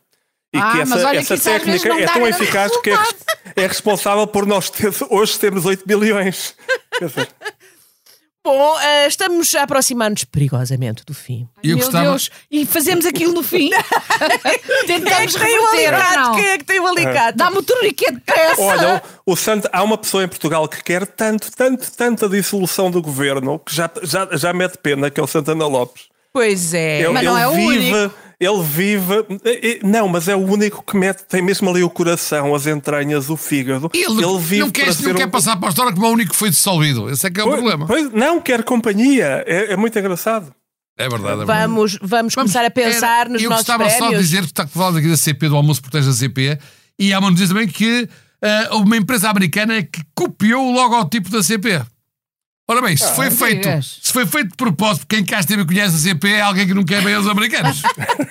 [0.52, 2.98] E Ah, que essa, essa que técnica é tão eficaz que é,
[3.54, 6.56] é responsável por nós ter, hoje termos 8 bilhões.
[6.98, 7.28] Quer dizer,
[8.42, 11.46] Bom, eh, estamos a aproximar-nos perigosamente do fim.
[11.62, 12.08] E eu Meu gostava.
[12.08, 13.70] Deus, e fazemos aquilo no fim.
[14.86, 16.16] Tentamos Quem tem o reverter, ou alicate?
[16.16, 16.34] não?
[16.34, 17.36] Quem é que tem o alicate?
[17.36, 18.62] Dá-me o torniquete depressa.
[18.62, 22.28] Olha, o, o Santo, há uma pessoa em Portugal que quer tanto, tanto, tanto a
[22.28, 26.04] dissolução do governo que já, já, já mete pena, que é o Santana Lopes.
[26.32, 27.00] Pois é.
[27.02, 28.14] Ele, Mas não ele é o vive, único.
[28.40, 29.14] Ele vive.
[29.84, 33.36] Não, mas é o único que mete, tem mesmo ali o coração, as entranhas, o
[33.36, 33.90] fígado.
[33.92, 34.06] Ele,
[34.38, 36.36] vive não quer, para não quer um- passar para a história como o único que
[36.36, 37.10] foi dissolvido.
[37.10, 37.86] Esse é que é o Pois- problema.
[37.86, 39.44] pois, não, quer companhia.
[39.46, 40.52] É, é muito engraçado.
[40.98, 41.32] É verdade.
[41.32, 41.60] É verdade.
[41.68, 44.22] Vamos, vamos, começar a pensar Era- nos eu nossos gostava só de prémios.
[44.22, 46.58] dizer que está falando aqui da CP, do almoço por da CP,
[46.98, 48.08] e há uma notícia também que
[48.70, 51.80] houve uma empresa americana que copiou o logotipo da CP.
[52.70, 53.98] Ora bem, se Ah, foi feito, digas.
[54.00, 56.72] se foi feito de propósito, quem cá esteve e conhece a CP é alguém que
[56.74, 57.82] não quer bem os americanos.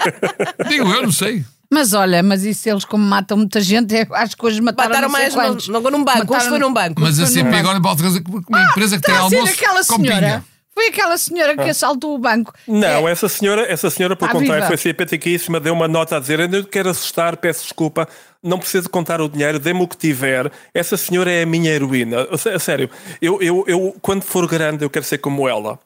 [0.70, 1.44] Digo eu, não sei.
[1.70, 5.10] Mas olha, mas isso eles como matam muita gente, é- acho que hoje mataram, Mataram
[5.10, 5.68] mais quantos.
[5.68, 6.20] num, num banco.
[6.22, 7.02] Hoje Mataram- foi num banco.
[7.02, 10.44] Mas a CP agora pode fazer uma empresa que tem a almoço aquela com senhora.
[10.74, 12.54] Foi aquela senhora que assaltou o banco.
[12.66, 16.48] Não, essa senhora, essa senhora por contrário, foi simpatiquíssima, deu uma nota a dizer: Eu
[16.48, 18.08] não quero assustar, peço desculpa,
[18.44, 20.52] não preciso contar o dinheiro, dê-me o que tiver.
[20.74, 22.28] Essa senhora é a minha heroína.
[22.32, 22.90] A sé- a sério,
[23.22, 25.80] eu, eu, eu, quando for grande, eu quero ser como ela.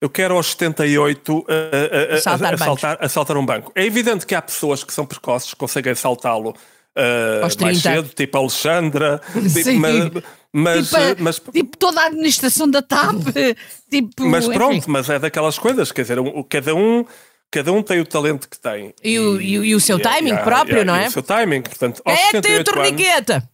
[0.00, 3.70] Eu quero aos 78 a, a- Assaltar assaltar, assaltar um banco.
[3.74, 6.54] É evidente que há pessoas que são precoces, conseguem assaltá-lo
[6.96, 8.02] ah, Aos mais 30.
[8.02, 9.78] cedo, tipo a Alexandra, tipo, Sim.
[9.78, 10.10] mas,
[10.52, 13.14] mas, tipo, a- mas, tipo toda a administração da TAP.
[13.90, 14.54] tipo, mas enfim.
[14.54, 17.04] pronto, mas é daquelas coisas, quer dizer, o- cada um,
[17.50, 18.94] cada um tem o talento que tem.
[19.02, 21.08] E o- e o- e o seu e- timing e- próprio, e- não e é?
[21.08, 23.48] O seu timing, portanto, aos é que tem o 78 anos-?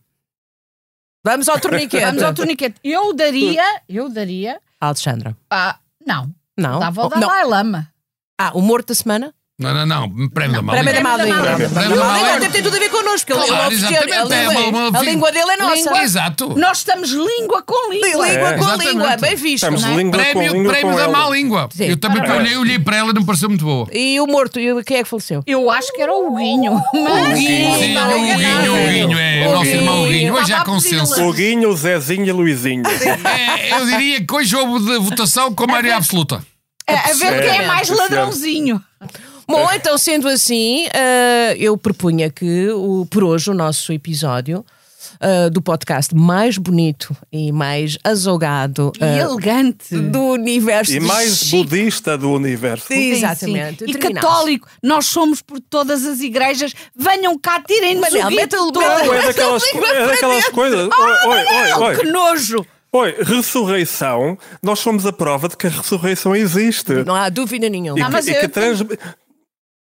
[1.25, 2.05] Vamos ao torniquete.
[2.05, 2.77] Vamos ao torniquete.
[2.85, 4.61] Eu daria, eu daria.
[4.81, 5.37] Alexandra.
[5.51, 6.33] Ah, não.
[6.57, 6.79] Não.
[6.79, 7.21] Dava ao Oh, não.
[7.21, 7.93] Dalai Lama.
[8.39, 9.35] Ah, o morto da semana?
[9.59, 10.29] Não, não, não.
[10.29, 11.03] Prémio da Prémio da Malinha.
[11.03, 11.43] má língua.
[11.57, 12.07] Prémio da má E língua.
[12.13, 13.27] o língua deve ter tudo a ver connosco.
[13.27, 15.57] porque ele- Claro, ele ofereceu- exatamente, a é língua- uma- uma- A língua dele é
[15.57, 15.75] nossa.
[15.77, 16.55] Língua- Exato.
[16.59, 18.09] Nós estamos língua com língua.
[18.09, 18.89] Língua É, com exatamente.
[18.91, 19.17] língua.
[19.17, 19.55] Bem visto.
[19.55, 19.97] Estamos não é?
[19.97, 21.69] língua com Prémio, língua prémio com da má língua.
[21.75, 21.85] Sim.
[21.87, 22.41] Eu também Parabéns.
[22.43, 23.89] olhei, olhei para ela e não pareceu muito boa.
[23.91, 24.61] E o morto?
[24.61, 25.43] E o- quem é que faleceu?
[25.47, 26.73] Eu acho que era o Huguinho.
[26.93, 27.39] Mas...
[27.39, 30.35] Sim, Não, o Guinho, o Guinho, é o nosso irmão Guinho.
[30.35, 30.65] Hoje há pedi-la.
[30.67, 31.23] consenso.
[31.25, 32.83] O Guinho, o Zezinho e o Luizinho.
[33.25, 36.45] É, eu diria que hoje houve de votação com maioria absoluta.
[36.89, 38.81] A, ver quem é É, mais é ladrãozinho.
[39.67, 44.65] Bom, então, sendo assim, eh, eu propunha que o, por hoje o nosso episódio
[45.21, 49.97] eh, do podcast mais bonito e mais azogado E eh, elegante.
[49.97, 51.63] do universo E mais Chico.
[51.65, 52.87] budista do universo.
[52.89, 53.13] Sim.
[53.13, 53.85] Exatamente.
[53.85, 54.21] E Terminamos.
[54.21, 54.69] católico.
[54.83, 56.73] Nós somos por todas as igrejas.
[56.95, 58.81] Venham cá, tirem-nos o mete-lhe- todo.
[58.81, 60.89] Não, é daquelas, é daquelas coisas.
[60.93, 62.67] Ah, Oi, oi, oi, que nojo.
[62.93, 66.93] Oi, ressurreição, nós somos a prova de que a ressurreição existe.
[67.05, 67.99] Não há dúvida E nenhuma.
[67.99, 68.83] Não, que, mas e que trans...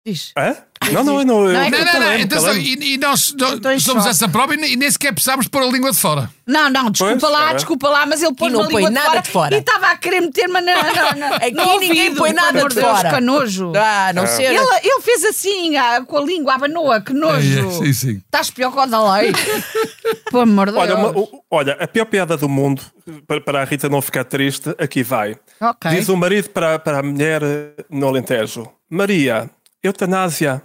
[0.04, 0.32] Diz.
[0.36, 0.56] Hã?
[0.92, 1.44] Não, não, não.
[1.46, 2.26] eu- Não, é Não, não, não.
[2.28, 2.58] calando.
[2.58, 3.32] e, e nós,
[3.72, 4.08] em somos choque.
[4.08, 6.28] essa prova e nem, e nem sequer precisamos pôr a língua de fora.
[6.44, 7.54] Não, não, desculpa Pois, lá, é.
[7.54, 9.54] desculpa lá, mas ele pôs não põe língua nada de de fora, fora.
[9.54, 12.58] e estava a querer meter-me na, na, na, Aqui no ninguém ouvido, põe nada de
[12.58, 13.14] amor Deus, fora.
[13.14, 13.72] que nojo.
[13.76, 14.42] Ah, não ser.
[14.52, 17.60] Ele, ele fez assim, ah, com a língua, abanou, que nojo.
[17.60, 18.16] É, é, sim, sim.
[18.16, 19.30] Estás pior que o Dalai.
[20.30, 21.10] Pelo amor de Olha, Deus.
[21.10, 22.82] uma- o- olha, a pior piada do mundo,
[23.24, 25.36] para, para a Rita não ficar triste, aqui vai.
[25.60, 25.92] Ok.
[25.92, 27.40] Diz o marido para, para a mulher
[27.88, 29.48] no Alentejo: Maria,
[29.82, 30.62] eutanásia.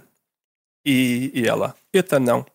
[0.84, 2.46] E, e ela: Euta não.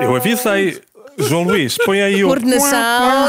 [0.00, 0.80] Eu avisei,
[1.18, 2.28] João Luís, põe aí o.
[2.28, 3.26] Coordenação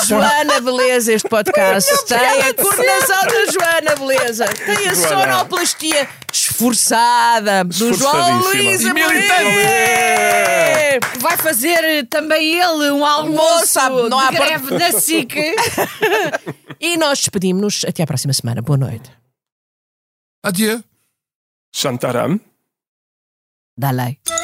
[0.00, 2.06] de Joana Beleza, este podcast.
[2.06, 4.46] Tem a coordenação da Joana Beleza.
[4.46, 8.38] Tem a sonoplastia esforçada do João.
[8.40, 9.32] Luís E militante.
[9.32, 11.00] Amorim.
[11.20, 15.34] Vai fazer também ele um almoço Almoço, não há greve da SIC.
[16.84, 17.84] E nós despedimos-nos.
[17.86, 18.60] Até à próxima semana.
[18.60, 19.21] Boa noite.
[20.44, 20.82] Adieu.
[21.70, 22.40] Chantaram.
[23.76, 24.18] Dalai.
[24.24, 24.41] Dalai.